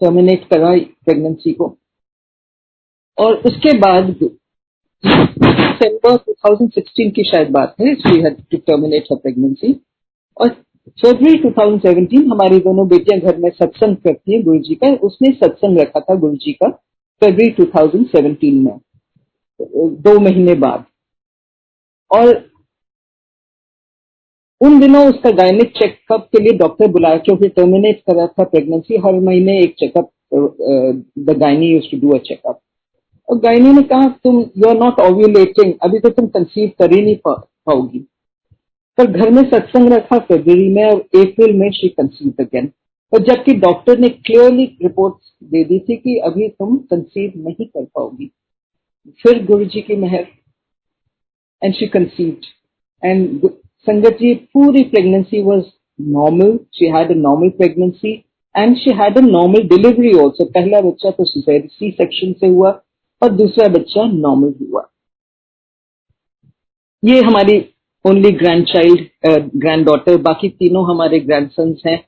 [0.00, 0.70] terminate करा
[1.04, 1.76] प्रेगनेंसी को।
[3.18, 4.10] और उसके बाद
[5.04, 9.74] दिसंबर 2016 की शायद बात है she had to terminate her pregnancy
[10.40, 10.48] और
[10.88, 15.78] फरवरी 2017 हमारी दोनों बेटियाँ घर में सत्संग करती हैं गुरु जी का, उसने सत्संग
[15.78, 16.68] रखा था गुरु जी का
[17.22, 18.78] फरवरी 2017 में,
[19.60, 20.84] दो महीने बाद।
[22.10, 22.34] और
[24.60, 29.20] उन दिनों उसका गायनिक चेकअप के लिए डॉक्टर बुलाया, क्योंकि टर्मिनेट कर था प्रेगनेंसी हर
[29.20, 32.60] महीने एक checkup the gynae used to do a checkup
[33.28, 37.02] और गायनी ने कहा, तुम यू आर नॉट ओव्यूलेटिंग अभी तो तुम कंसीव कर ही
[37.02, 38.06] नहीं पाओगी।
[38.98, 42.70] पर घर में सत्संग रखा फेब्रवरी में और अप्रैल में शी कंसीव अगेन
[43.12, 47.84] और जबकि डॉक्टर ने क्लियरली रिपोर्ट दे दी थी कि अभी तुम कंसीव नहीं कर
[47.84, 48.30] पाओगी।
[49.20, 50.26] फिर गुरु जी की मेहर।
[51.62, 52.46] And she conceived
[53.02, 53.48] and
[53.86, 55.64] sangat ji, पूरी pregnancy was
[56.00, 58.12] normal she had a normal pregnancy
[58.54, 62.70] and she had a normal delivery also पहला बच्चा तो सी सेक्शन से हुआ
[63.22, 64.82] और दूसरा बच्चा नॉर्मल हुआ।
[67.02, 67.58] ये हमारी
[68.06, 71.98] only grandchild granddaughter बाकी तीनों हमारे ग्रैंड सन्स हैं।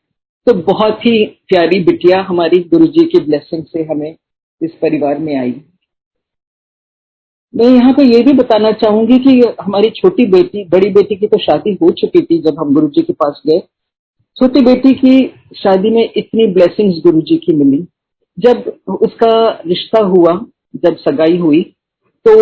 [0.47, 4.15] तो बहुत ही प्यारी बिटिया हमारी गुरु जी की ब्लेसिंग से हमें
[4.61, 5.55] इस परिवार में आई।
[7.55, 11.39] मैं यहाँ पे ये भी बताना चाहूँगी कि हमारी छोटी बेटी बड़ी बेटी की तो
[11.39, 13.59] शादी हो चुकी थी जब हम गुरु जी के पास गए।
[14.37, 15.15] छोटी बेटी की
[15.57, 17.87] शादी में इतनी ब्लेसिंग्स गुरु जी की मिली।
[18.39, 18.73] जब
[19.03, 19.33] उसका
[19.67, 20.35] रिश्ता हुआ
[20.77, 21.63] जब सगाई हुई
[22.27, 22.35] तो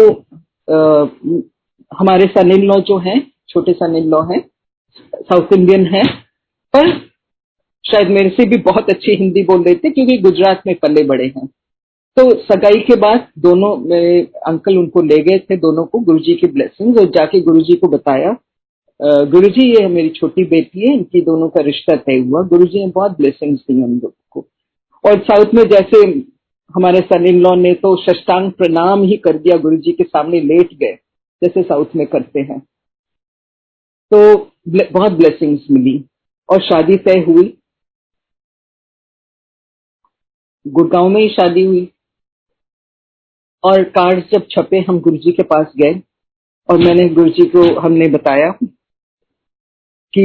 [0.69, 1.09] आ,
[1.93, 4.40] हमारे सन इन लॉ जो हैं छोटे सन इन लॉ हैं
[4.97, 6.03] साउथ इंडियन है,
[6.74, 6.90] पर
[7.84, 11.26] शायद मेरे से भी बहुत अच्छी हिंदी बोल रहे थे क्योंकि गुजरात में पले बड़े
[11.26, 11.47] हैं।
[12.16, 16.47] तो सगाई के बाद दोनों, मेरे अंकल उनको ले गए थे, दोनों को गुरुजी की
[16.53, 18.36] ब्लेसिंग और जाके गुरुजी को बताया।
[19.01, 22.90] गुरु जी ये मेरी छोटी बेटी है, इनकी दोनों का रिश्ता तय हुआ। गुरुजी ने
[22.92, 24.47] बहुत ब्लेसिंग्स दी हम लोग को।
[25.05, 25.99] और साउथ में जैसे
[26.74, 30.40] हमारे सन इन लॉ ने तो शष्टांग प्रणाम ही कर दिया गुरु जी के सामने
[30.42, 30.92] लेट गए,
[31.42, 32.62] जैसे साउथ में करते हैं।
[34.15, 34.39] तो
[34.93, 36.05] बहुत ब्लेसिंग्स मिली।
[36.53, 37.59] और शादी तय हुई।
[40.67, 41.93] गुड़गांव में ही शादी हुई।
[43.65, 46.03] और कार्ड जब छपे, हम गुरुजी के पास गए।
[46.71, 48.51] और मैंने गुरुजी को, हमने बताया
[50.15, 50.25] कि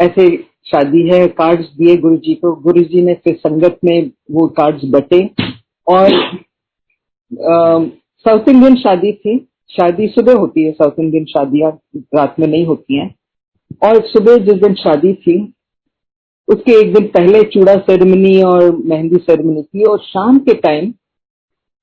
[0.00, 0.36] ऐसे
[0.66, 5.26] शादी है, कार्ड्स दिए गुरुजी को। गुरुजी ने फिर संगत में वो कार्ड्स बटे।
[5.88, 6.08] और
[8.18, 12.96] साउथ इंडियन शादी थी। शादी सुबह होती है साउथ इंडियन शादियाँ रात में नहीं होती
[12.96, 13.14] हैं।
[13.84, 15.54] और सुबह जिस दिन शादी थी,
[16.48, 20.94] उसके एक दिन पहले चूड़ा सेरेमनी और मेहंदी सेरेमनी थी और शाम के टाइम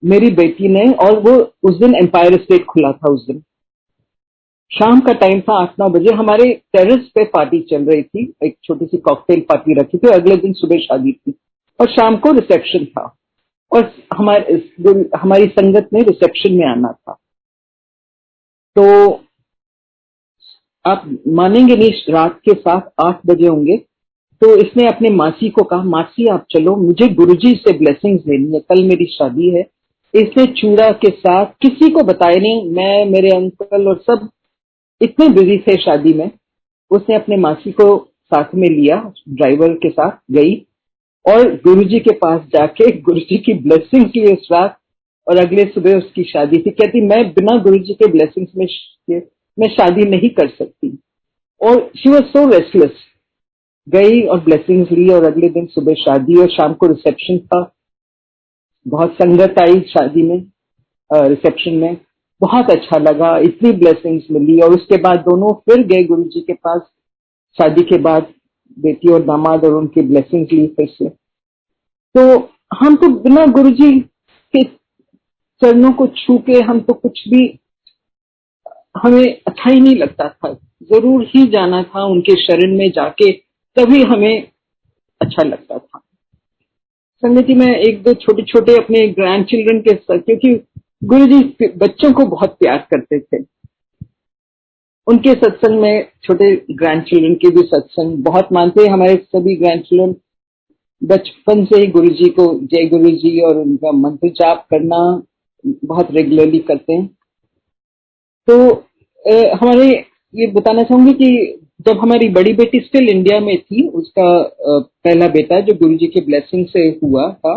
[0.04, 1.32] मेरी बेटी ने और वो
[1.64, 3.40] उस दिन एम्पायर स्टेट खुला था उस दिन।
[4.72, 8.58] शाम का टाइम था आठ नौ बजे, हमारे टेरिस पे पार्टी चल रही थी, एक
[8.64, 11.34] छोटी सी कॉकटेल पार्टी रखी थी अगले दिन सुबह शादी थी
[11.80, 13.16] और शाम को रिसेप्शन था।
[13.72, 14.54] और हमारे
[15.18, 17.18] हमारी संगत ने रिसेप्शन में आना था।
[18.76, 19.12] तो
[20.86, 23.78] आप मानेंगे नहीं, रात के सात, आठ बजे होंगे।
[24.42, 28.60] तो इसने अपने मासी को कहा, मासी, आप चलो, मुझे गुरुजी से ब्लेसिंग्स लेनी है,
[28.60, 29.62] कल मेरी शादी है।
[30.16, 34.30] इसने चूड़ा के साथ किसी को बताया नहीं, मैं, मेरे अंकल और सब
[35.02, 36.32] इतने बिज़ी थे शादी में।
[36.92, 40.68] उसने अपने मासी को साथ में लिया ड्राइवर के साथ गई
[41.28, 44.78] और गुरुजी के पास जाके, गुरुजी की ब्लेसिंग की उस रात
[45.32, 48.66] और अगले सुबह उसकी शादी थी। कहती, मैं बिना गुरु जी के ब्लेसिंग्स में
[49.60, 50.98] मैं शादी नहीं कर सकती।
[51.62, 52.92] और शी वॉज़ सो रेस्टलेस
[53.90, 57.72] गई और ब्लेसिंग्स ली और अगले दिन सुबह शादी और शाम को रिसेप्शन था।
[58.88, 60.44] बहुत संगत आई शादी में
[61.14, 61.98] रिसेप्शन में।
[62.42, 66.54] बहुत अच्छा लगा, इतनी ब्लेसिंग्स मिली और उसके बाद दोनों फिर गए गुरु जी के
[66.54, 66.82] पास।
[67.58, 68.28] शादी के बाद
[68.80, 71.10] बेटी और दामाद और उनकी ब्लेसिंग्स ली फिर से।
[72.16, 72.38] तो
[72.74, 74.00] हम तो बिना गुरु जी
[74.54, 74.64] के
[75.62, 77.43] चरणों को छू के हम तो कुछ भी
[78.97, 80.53] हमें अच्छा ही नहीं लगता था।
[80.84, 83.32] ज़रूर ही जाना था उनके शरण में जाके,
[83.78, 84.47] तभी हमें
[85.22, 85.99] अच्छा लगता था।
[87.24, 90.53] संगत जी, मैं एक दो छोटे छोटे अपने ग्रैंड चिल्ड्रन के साथ, क्योंकि
[91.03, 93.43] गुरु जी बच्चों को बहुत प्यार करते थे।
[95.07, 99.82] उनके सत्संग में छोटे ग्रैंड चिल्ड्रन के भी सत्संग बहुत मानते हैं। हमारे सभी ग्रैंड
[99.84, 100.16] चिल्ड्रन
[101.01, 104.97] बचपन से ही गुरु जी को, जय गुरु जी और उनका मंत्र जाप करना
[105.66, 107.07] बहुत रेगुलरली करते हैं।
[108.47, 108.70] तो
[109.26, 109.88] ए, हमारे
[110.34, 111.57] ये बताना चाहूँगी कि
[111.88, 114.26] जब हमारी बड़ी बेटी स्टिल इंडिया में थी उसका
[114.68, 117.53] पहला बेटा जो गुरु जी के ब्लेसिंग से हुआ था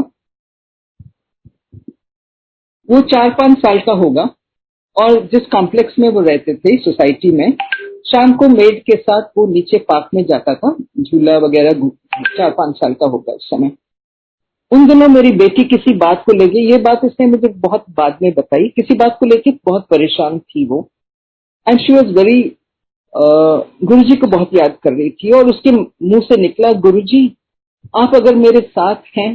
[2.88, 4.28] वो चार पाँच साल का होगा
[4.96, 7.50] और जिस कॉम्प्लेक्स में वो रहते थे सोसाइटी में
[8.06, 11.88] शाम को मेड के साथ वो नीचे पार्क में जाता था झूला वगैरह
[12.36, 13.70] चार पाँच साल का होगा उस समय।
[14.74, 18.32] उन दिनों मेरी बेटी किसी बात को लेके, ये बात इसने मुझे बहुत बाद में
[18.34, 20.88] बताई, किसी बात को लेके बहुत परेशान थी वो।
[21.66, 22.40] एंड शी वॉज़ वेरी
[23.12, 27.26] गुरु जी को बहुत याद कर रही थी और उसके मुँह से निकला गुरु जी
[27.94, 29.34] आप अगर मेरे साथ हैं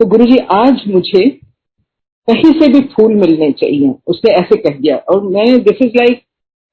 [0.00, 1.28] तो गुरु जी आज मुझे
[2.28, 6.22] कहीं से भी फूल मिलने चाहिए, उसने ऐसे कह दिया। और मैं दिस इज़ लाइक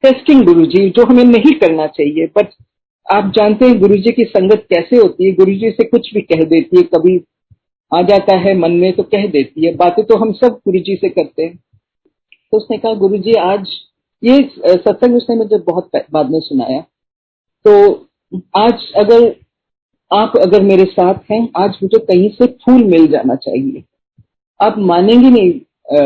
[0.03, 2.49] टेस्टिंग गुरु जी जो हमें नहीं करना चाहिए बट
[3.07, 6.21] आप जानते हैं गुरु जी की संगत कैसे होती है गुरु जी से कुछ भी
[6.23, 7.17] कह देती है, कभी
[7.91, 10.95] आ जाता है, मन में तो कह देती है, बातें तो हम सब गुरु जी
[10.95, 13.67] से करते हैं। तो उसने कहा, गुरु जी, आज
[14.23, 14.37] ये
[14.67, 16.81] सत्संग उसने मुझे बहुत बाद में सुनाया।
[17.65, 17.73] तो
[18.57, 19.35] आज अगर
[20.11, 23.83] आप अगर मेरे साथ हैं, आज मुझे कहीं से फूल मिल जाना चाहिए।
[24.59, 25.51] आप मानेंगे नहीं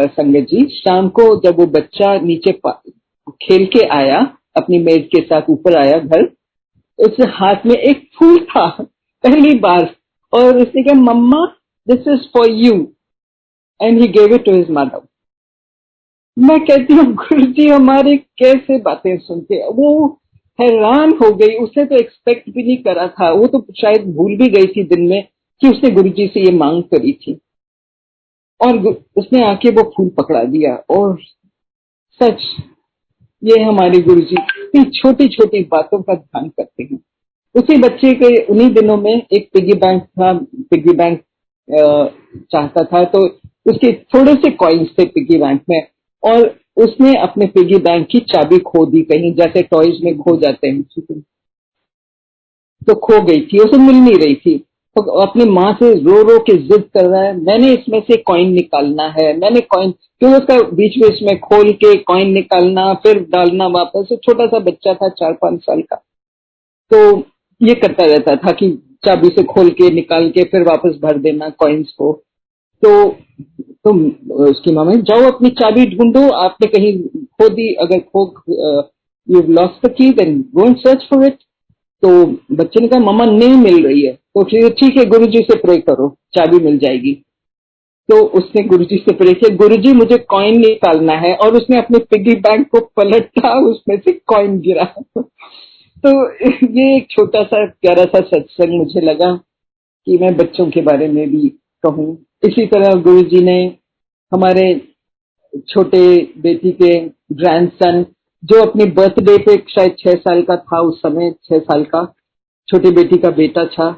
[0.07, 4.19] संगत जी, शाम को जब वो बच्चा नीचे खेल के आया,
[4.57, 6.23] अपनी मेज के साथ ऊपर आया घर,
[6.99, 8.67] उसके हाथ में एक फूल था,
[9.23, 9.89] पहली बार।
[10.33, 11.43] और उसने कहा, mama
[11.87, 12.73] this is for you
[13.81, 15.07] and he gave it to his mother
[16.37, 20.19] मैं कहती हूँ, गुरु जी, हमारे कैसे बातें सुनते वो
[20.61, 24.47] हैरान हो गई। उसने तो एक्सपेक्ट भी नहीं करा था। वो तो शायद भूल भी
[24.47, 25.27] गई थी दिन में
[25.61, 27.33] कि उसने गुरु जी से ये मांग करी थी।
[28.61, 28.77] और
[29.17, 31.17] उसने आके वो फूल पकड़ा दिया। और
[32.21, 32.41] सच,
[33.43, 36.99] ये हमारे गुरु जी, इतनी छोटी छोटी बातों का ध्यान करते हैं।
[37.55, 41.23] उसी बच्चे के उन्हीं दिनों में एक पिगी बैंक था। पिगी बैंक
[41.67, 43.19] चाहता था तो
[43.65, 45.81] उसके थोड़े से कॉइन्स थे पिगी बैंक में,
[46.23, 50.67] और उसने अपने पिगी बैंक की चाबी खो दी कहीं, जैसे टॉयज में खो जाते
[50.67, 51.21] हैं।
[52.81, 54.57] तो खो गई थी, उसे मिल नहीं रही थी।
[54.95, 58.51] तो अपनी माँ से रो रो के जिद कर रहा है, मैंने इसमें से कॉइन
[58.53, 63.67] निकालना है, मैंने कॉइन क्यों उसका बीच बीच में खोल के कॉइन निकालना, फिर डालना
[63.69, 64.07] वापस?
[64.15, 65.95] छोटा सा बच्चा था, चार पाँच साल का।
[66.91, 67.17] तो
[67.61, 68.67] ये करता रहता था कि
[69.05, 72.11] चाबी से खोल के, निकाल के, फिर वापस भर देना कॉइन्स को।
[72.83, 73.07] तो
[73.85, 73.91] तो
[74.43, 78.25] उसकी मामा जाओ अपनी चाबी ढूंढो, आपने कहीं खो दी, अगर खो
[79.27, 81.37] you lost the key then go and search for it
[82.03, 82.09] तो
[82.51, 85.77] बच्चे ने कहा, मम्मा, नहीं मिल रही है। तो फिर ठीक है गुरु से प्रे
[85.79, 87.13] करो, चाबी मिल जाएगी।
[88.09, 91.77] तो उसने गुरु जी से प्रे किया गुरु जी मुझे कॉइन निकालना है। और उसने
[91.77, 94.93] अपने पिगी बैंक को पलटा, उसमें से कॉइन गिरा।
[96.05, 96.11] तो
[96.79, 99.33] ये एक छोटा सा प्यारा सा सत्संग मुझे लगा
[100.07, 101.49] कि मैं बच्चों के बारे में भी
[101.83, 103.77] कहूँ। इसी तरह गुरु जी ने
[104.31, 104.65] हमारे
[105.69, 106.01] छोटे
[106.37, 106.99] बेटी के
[107.33, 108.05] ग्रैंडसन
[108.43, 112.03] जो अपनी बर्थडे पे शायद छह साल का था उस समय, छह साल का
[112.67, 113.89] छोटी बेटी का बेटा था,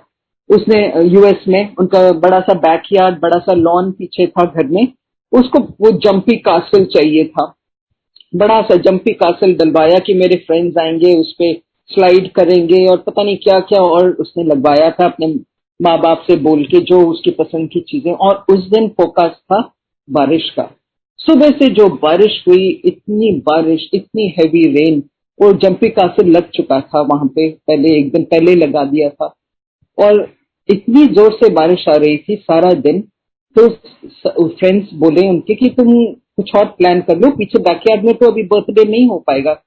[0.50, 4.88] उसने यूएस में उनका बड़ा सा बैकयार्ड बड़ा सा लॉन पीछे था घर में,
[5.32, 7.54] उसको वो जंपी कासल चाहिए था।
[8.36, 11.54] बड़ा सा जंपी कासल डलवाया कि मेरे फ्रेंड्स आएँगे, उस पर
[11.92, 15.28] स्लाइड करेंगे और पता नहीं क्या क्या और उसने लगवाया था अपने
[15.80, 19.60] माँ बाप से बोल के जो उसकी पसंद की चीज़ें। और उस दिन फोकस था
[20.08, 20.70] बारिश का।
[21.20, 25.02] सुबह से जो बारिश हुई, इतनी बारिश, इतनी हैवी रेन
[25.40, 29.34] और जंपी कासिल लग चुका था वहाँ पे। पहले एक दिन पहले लगा दिया था।
[29.98, 30.28] और
[30.70, 33.02] इतनी ज़ोर से बारिश आ रही थी सारा दिन।
[33.56, 33.68] तो
[34.50, 38.44] फ्रेंड्स बोले उनके कि तुम कुछ और प्लान कर लो, पीछे बैकयार्ड में तो अभी
[38.46, 39.62] बर्थडे नहीं हो पाएगा।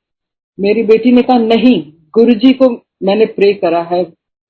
[0.59, 1.81] मेरी बेटी ने कहा, नहीं
[2.15, 2.71] गुरुजी को
[3.03, 4.03] मैंने प्रे करा है।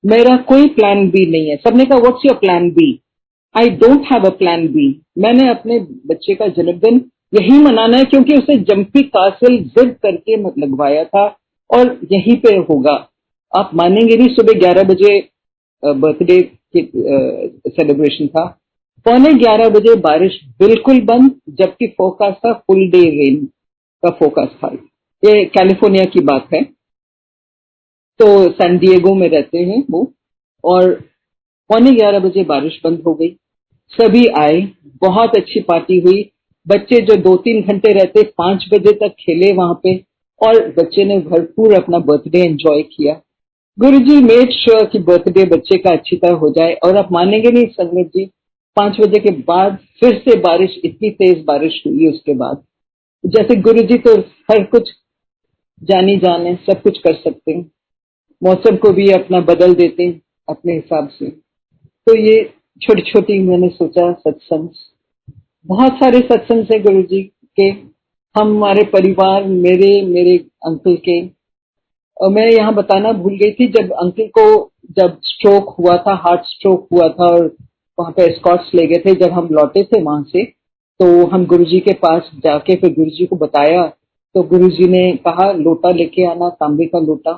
[0.05, 2.91] मेरा कोई प्लान बी नहीं है। सबने कहा what's your plan B
[3.55, 4.87] I don't have a plan B
[5.19, 7.01] मैंने अपने बच्चे का जन्मदिन
[7.33, 11.25] यही मनाना है क्योंकि उसे जंपी कासिल जिद करके लगवाया था
[11.71, 12.95] और यहीं पे होगा।
[13.53, 15.19] आप मानेंगे नहीं, सुबह ग्यारह बजे
[15.83, 16.41] बर्थडे
[17.71, 18.45] सेलिब्रेशन था।
[19.07, 23.45] पौने ग्यारह बजे बारिश बिल्कुल बंद, जबकि फोकस था फुल डे रेन
[24.03, 24.73] का फोकस था।
[25.23, 26.63] ये कैलिफ़ोर्निया की बात है।
[28.19, 30.13] तो सैन डिएगो में रहते हैं वो।
[30.65, 30.95] और
[31.69, 33.37] पौने ग्यारह बजे बारिश बंद हो गई।
[33.89, 36.31] सभी आए, बहुत अच्छी पार्टी हुई।
[36.69, 40.09] बच्चे जो दो तीन घंटे रहते, पाँच बजे तक खेले वहाँ पे।
[40.47, 43.21] और बच्चे ने भरपूर अपना बर्थडे एंजॉय किया।
[43.81, 47.51] गुरु जी मेड श्योर की बर्थडे बच्चे का अच्छी तरह हो जाए। और आप मानेंगे
[47.51, 48.27] नहीं, संगत जी,
[48.77, 52.63] पाँच बजे के बाद फिर से बारिश, इतनी तेज बारिश हुई उसके बाद।
[53.27, 54.91] जैसे गुरु जी तो हर कुछ
[55.83, 57.71] जानी जाने सब कुछ कर सकते हैं।
[58.43, 62.43] मौसम को भी अपना बदल देते हैं, अपने हिसाब से। तो ये
[62.83, 64.69] छोटी छोटी मैंने सोचा, सत्संग।
[65.67, 67.23] बहुत सारे सत्संग है गुरु जी
[67.57, 67.69] के।
[68.35, 70.37] हम हमारे परिवार, मेरे मेरे
[70.67, 71.21] अंकल के।
[72.17, 76.41] और मैं यहाँ बताना भूल गई थी, जब अंकल को जब स्ट्रोक हुआ था हार्ट
[76.45, 77.57] स्ट्रोक हुआ था, और
[77.99, 80.45] वहाँ पे स्कॉट्स ले गए थे, जब हम लौटे थे वहाँ से
[81.01, 83.83] तो हम गुरुजी के पास जाके फिर गुरुजी को बताया।
[84.35, 87.33] तो गुरुजी ने कहा, लोटा लेके आना, तांबे का लोटा।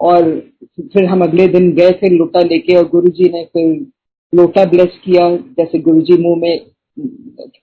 [0.00, 0.40] और
[0.80, 3.86] फिर हम अगले दिन गए थे लोटा लेके और गुरुजी ने फिर
[4.34, 6.66] लोटा ब्लेस किया। जैसे गुरुजी मुँह में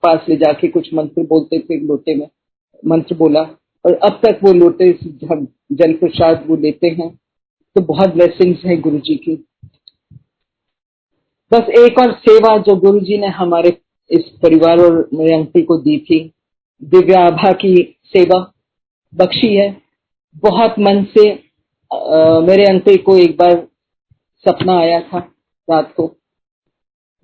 [0.03, 2.27] पास ले जाके कुछ मंत्र बोलते थे, लोटे में
[2.87, 3.41] मंत्र बोला।
[3.85, 4.97] और अब तक वो लोटे
[5.71, 7.19] जल प्रसाद वो लेते हैं।
[7.75, 9.35] तो बहुत ब्लेसिंग्स है गुरु जी की।
[11.51, 13.77] बस एक और सेवा जो गुरु जी ने हमारे
[14.11, 16.31] इस परिवार और मेरे अंकल को दी थी,
[16.83, 18.53] दिव्या आभा की सेवा।
[19.15, 19.81] बख्शी है।
[20.35, 21.42] बहुत मन से
[21.93, 23.55] आ, मेरे अंकल को एक बार
[24.45, 25.19] सपना आया था
[25.67, 26.07] रात को।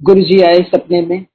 [0.02, 1.26] गुरु जी आए सपने में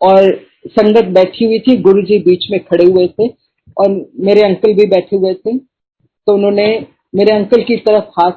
[0.00, 0.34] और
[0.66, 3.28] संगत बैठी हुई थी गुरु जी बीच में खड़े हुए थे
[3.76, 3.90] और
[4.20, 6.66] मेरे अंकल भी बैठे हुए थे। तो उन्होंने
[7.14, 8.32] मेरे अंकल की तरफ़ हाथ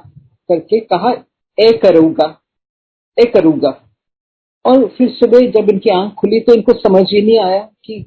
[0.50, 1.12] करके कहा
[1.58, 2.28] ए करूँगा
[3.18, 3.70] ए करूँगा।
[4.66, 8.00] और फिर सुबह जब इनकी आँख खुली तो इनको समझ ही नहीं आया कि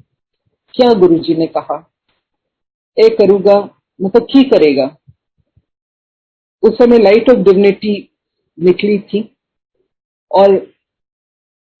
[0.75, 1.77] क्या गुरु जी ने कहा।
[2.97, 3.57] ए करूँगा
[3.99, 4.85] मतलब की करेगा।
[6.63, 7.93] उस समय लाइट ऑफ़ डिविनिटी
[8.57, 9.29] निकली थी
[10.31, 10.57] और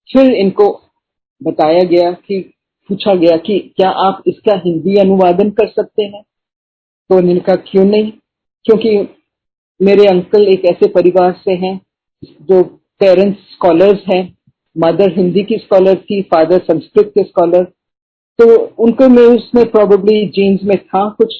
[0.09, 0.67] फिर इनको
[1.41, 2.39] बताया गया कि,
[2.89, 6.21] पूछा गया कि क्या आप इसका हिंदी अनुवादन कर सकते हैं?
[7.09, 8.11] तो उन्होंने कहा, क्यों नहीं?
[8.65, 8.97] क्योंकि
[9.79, 11.79] मेरे अंकल एक ऐसे परिवार से हैं
[12.23, 12.63] जो
[13.01, 14.23] पेरेंट्स स्कॉलर्स हैं
[14.75, 17.63] मदर हिंदी की स्कॉलर थी फादर संस्कृत के स्कॉलर
[18.39, 21.33] तो उनको में उसमें प्रोबेबली जीन्स में था कुछ,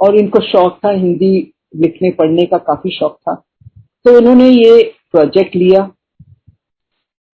[0.00, 3.34] और इनको शौक था हिंदी लिखने, पढ़ने का काफ़ी शौक था।
[4.04, 5.90] तो उन्होंने ये प्रोजेक्ट लिया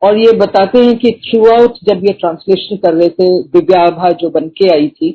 [0.03, 4.11] और ये बताते हैं कि थ्रू आउट जब ये ट्रांसलेशन कर रहे थे दिव्या आभा
[4.13, 5.11] जो बन के आई थी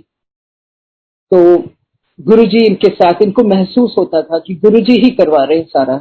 [1.32, 1.58] तो
[2.20, 5.96] गुरुजी इनके साथ, इनको महसूस होता था कि गुरुजी ही करवा रहे हैं सारा,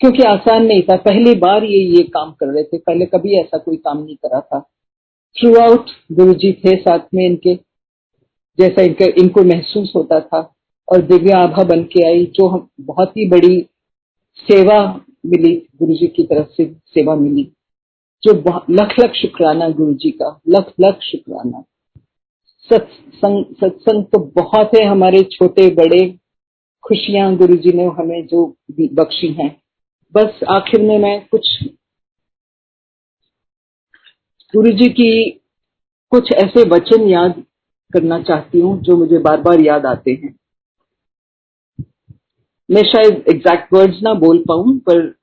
[0.00, 3.58] क्योंकि आसान नहीं था। पहली बार ये ये काम कर रहे थे। पहले कभी ऐसा
[3.58, 4.60] कोई काम नहीं करा था।
[5.36, 7.54] थ्रू आउट गुरु जी थे साथ में इनके,
[8.58, 10.40] जैसा इनके, इनको महसूस होता था।
[10.88, 13.60] और दिव्या आभा बन के आई, जो हम बहुत ही बड़ी
[14.46, 14.80] सेवा
[15.26, 17.42] मिली, गुरु जी की तरफ़ से सेवा मिली,
[18.22, 18.32] जो
[18.70, 21.64] लख लख शुक्राना गुरु जी का, लख लख शुक्राना।
[22.70, 26.08] सत्संग सत्संग तो बहुत है हमारे छोटे, बड़े,
[26.84, 28.46] खुशियाँ गुरु जी ने हमें जो
[28.94, 29.50] बख्शी हैं।
[30.14, 31.48] बस आखिर में मैं कुछ,
[34.54, 35.30] गुरु जी की
[36.12, 37.42] कुछ ऐसे वचन याद
[37.90, 40.37] करना चाहती हूँ, जो मुझे बार बार याद आते हैं।
[42.70, 45.14] मैं शायद एग्जैक्ट वर्ड्स ना बोल पाऊँ, पर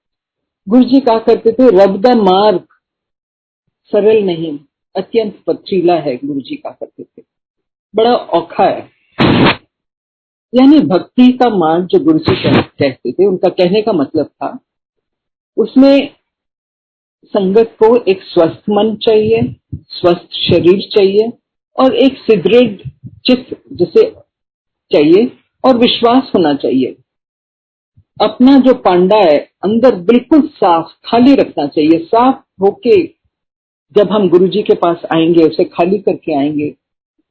[0.68, 2.64] गुरु जी कहा करते थे, रब द मार्ग
[3.92, 4.60] सरल नहीं,
[4.96, 7.24] अत्यंत पथरीला है गुरु जी कहा करते थे।
[7.96, 8.90] बड़ा औखा है।
[10.54, 14.60] यानी भक्ति का मार्ग जो गुरु जी कहते थे, उनका कहने का मतलब था,
[15.58, 16.10] उसमें
[17.24, 21.32] संगत को एक स्वस्थ मन चाहिए, स्वस्थ शरीर चाहिए,
[21.80, 22.90] और एक सुदृढ़
[23.26, 24.10] चित्त जिसे
[24.92, 25.32] चाहिए,
[25.66, 26.96] और विश्वास होना चाहिए।
[28.22, 33.04] अपना जो पांडा है, अंदर बिल्कुल साफ़, खाली रखना चाहिए। साफ़ होके
[33.96, 36.70] जब हम गुरु जी के पास आएँगे, उसे खाली करके आएँगे,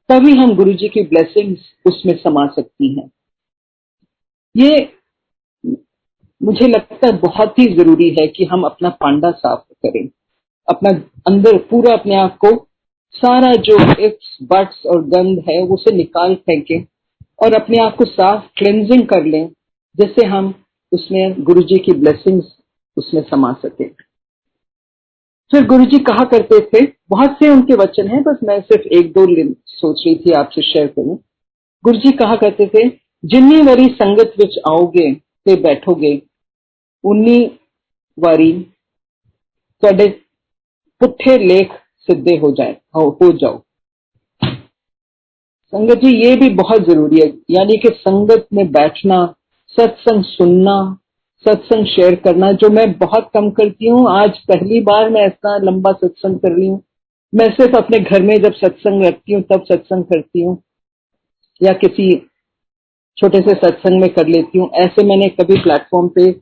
[0.09, 3.11] तभी हम गुरु जी की ब्लेसिंग्स उसमें समा सकती हैं।
[4.55, 4.89] ये
[6.41, 10.07] मुझे लगता है बहुत ही ज़रूरी है कि हम अपना पांडा साफ़ करें।
[10.67, 10.89] अपना
[11.27, 12.67] अंदर पूरा अपने आप को
[13.15, 16.85] सारा जो इफ्स बट्स और गंद है उसे निकाल फेंकें
[17.43, 19.47] और अपने आप को साफ़ क्लेंजिंग कर लें
[19.97, 20.53] जिससे हम
[20.94, 22.52] उसमें गुरु जी की ब्लेसिंग्स
[22.96, 23.88] उसमें समा सके
[25.50, 29.12] फिर गुरु जी कहा करते थे बहुत से उनके वचन हैं बस मैं सिर्फ एक
[29.12, 29.26] दो
[29.68, 31.16] सोच रही थी आपसे शेयर करूं
[31.84, 32.88] गुरु जी कहा करते थे
[33.24, 35.12] जिन्नी वरी संगत विच आओगे
[35.46, 36.20] ਤੇ ਬੈਠੋਗੇ
[37.04, 37.38] ਉਨੀ
[38.18, 38.52] ਵਾਰੀ
[39.82, 40.06] ਤੁਹਾਡੇ
[41.00, 41.70] पुट्ठे लेख
[42.08, 43.54] सिद्धे हो जाए हो, हो जाओ
[45.72, 49.20] संगत जी ये भी बहुत जरूरी है यानी कि संगत में बैठना
[49.77, 50.97] सत्संग सुनना,
[51.45, 55.91] सत्संग शेयर करना, जो मैं बहुत कम करती हूँ। आज पहली बार मैं ऐसा लंबा
[55.91, 56.81] सत्संग कर रही हूँ।
[57.33, 60.57] मैं सिर्फ़ अपने घर में जब सत्संग रखती हूँ, तब सत्संग करती हूँ।
[61.61, 62.27] या किसी
[63.17, 66.35] छोटे से सत्संग में कर लेती हूँ। ऐसे मैंने कभी प्लेटफॉर्म पे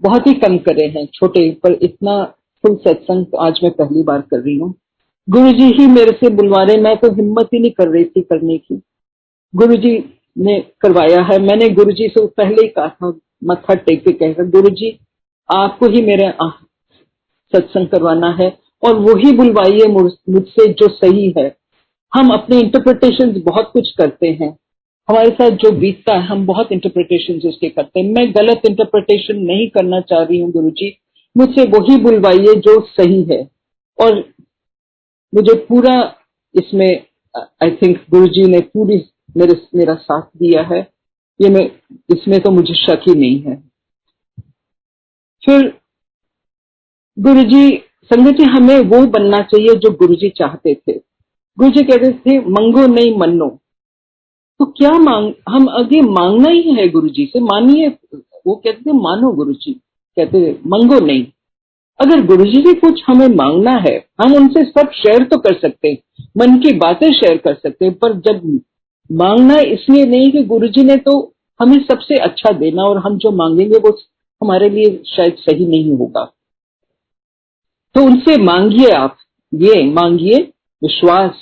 [0.00, 2.24] बहुत ही कम करे हैं, छोटे, पर इतना
[2.64, 4.74] फुल सत्संग तो आज मैं पहली बार कर रही हूँ।
[5.28, 8.20] गुरु जी ही मेरे से बुलवा रहे मैं तो हिम्मत ही नहीं कर रही थी
[8.20, 8.82] करने की।
[9.54, 9.96] गुरु जी
[10.38, 13.08] ने करवाया है। मैंने गुरु जी से पहले ही कहा था,
[13.44, 14.98] मत्था टेक के कहकर गुरु जी
[15.48, 16.32] आपको ही मेरे
[17.52, 18.48] सत्संग करवाना है
[18.82, 21.46] और वही बुलवाइए मुझसे जो सही है।
[22.12, 24.56] हम अपने इंटरप्रिटेशन बहुत कुछ करते हैं।
[25.08, 29.68] हमारे साथ जो बीतता है, हम बहुत इंटरप्रिटेशन उसके करते हैं। मैं गलत इंटरप्रिटेशन नहीं
[29.70, 30.96] करना चाह रही हूँ गुरु जी
[31.36, 33.42] मुझसे वही बुलवाइए जो सही है।
[33.98, 34.24] और
[35.32, 35.94] मुझे पूरा
[36.54, 36.90] इसमें
[37.62, 38.98] आई थिंक गुरु जी ने पूरी
[39.38, 40.80] मेरे, मेरा साथ दिया है।
[41.40, 41.70] ये मैं,
[42.16, 43.56] इसमें तो मुझे शक ही नहीं है।
[45.42, 45.72] फिर
[47.18, 50.92] गुरु जी संगत जी, हमें वो बनना चाहिए जो गुरुजी चाहते थे।
[51.58, 53.48] गुरुजी कहते थे, मंगो नहीं मनो
[54.60, 57.40] तो क्या मांग, हम आगे मांगना ही है गुरुजी से?
[57.40, 57.88] मानिए,
[58.46, 61.26] वो कहते थे, मानो गुरु जी कहते थे, मंगो नहीं।
[62.00, 65.98] अगर गुरुजी से कुछ हमें मांगना है, हम उनसे सब शेयर तो कर सकते हैं,
[66.36, 68.60] मन की बातें शेयर कर सकते हैं, पर जब
[69.12, 73.78] मांगना इसलिए नहीं कि गुरुजी ने तो हमें सबसे अच्छा देना और हम जो मांगेंगे
[73.78, 73.90] वो
[74.42, 76.24] हमारे लिए शायद सही नहीं होगा।
[77.94, 79.16] तो उनसे मांगिए आप,
[79.54, 80.38] ये मांगिए
[80.82, 81.32] विश्वास,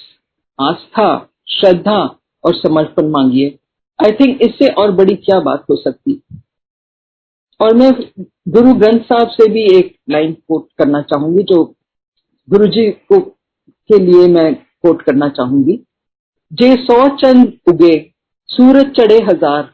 [0.60, 3.58] आस्था, श्रद्धा और समर्पण मांगिए।
[3.98, 6.22] आई थिंक इससे और बड़ी क्या बात हो सकती?
[7.60, 7.92] और मैं
[8.48, 11.64] गुरु ग्रंथ साहब से भी एक लाइन कोट करना चाहूँगी जो
[12.50, 13.20] गुरु जी को
[13.90, 15.85] के लिए मैं कोट करना चाहूँगी।
[16.52, 17.94] जे सौ चंद उगे,
[18.48, 19.72] सूरज चढ़े हज़ार।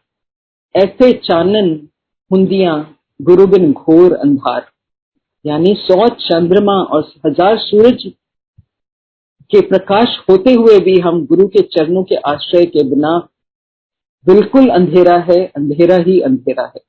[0.75, 1.69] ऐसे चानन
[2.31, 2.75] हुंदिया
[3.21, 4.67] गुरु बिन घोर अंधार।
[5.45, 8.03] यानी सौ चंद्रमा और हज़ार सूरज
[9.51, 13.19] के प्रकाश होते हुए भी हम गुरु के चरणों के आश्रय के बिना
[14.27, 16.81] बिल्कुल अंधेरा है, अंधेरा ही अंधेरा है।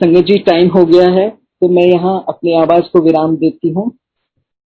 [0.00, 3.90] संगत जी टाइम हो गया है तो मैं यहाँ अपनी आवाज़ को विराम देती हूँ।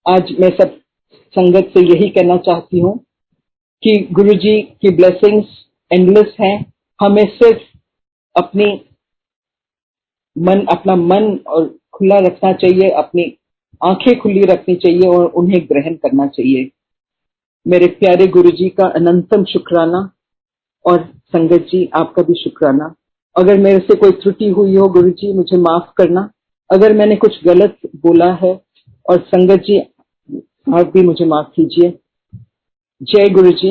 [0.07, 0.77] आज मैं सब
[1.35, 2.99] संगत से यही कहना चाहती हूँ
[3.83, 5.47] कि गुरु जी की ब्लेसिंग्स
[5.93, 7.61] एंडलेस हैं। हमें सिर्फ़
[8.37, 8.85] अपनी
[10.39, 13.37] मन, अपना मन और खुला रखना चाहिए, अपनी
[13.85, 16.71] आँखें खुली रखनी चाहिए और उन्हें ग्रहण करना चाहिए।
[17.69, 20.13] मेरे प्यारे गुरु जी का अनंतम शुक्राना
[20.87, 22.95] और संगत जी, आपका भी शुक्राना।
[23.37, 26.31] अगर मेरे से कोई त्रुटि हुई हो गुरु जी मुझे माफ़ करना।
[26.71, 28.61] अगर मैंने कुछ गलत बोला है
[29.11, 29.79] और संगत जी,
[30.75, 32.00] आप भी मुझे माफ़ कीजिए।
[33.01, 33.71] जय गुरु जी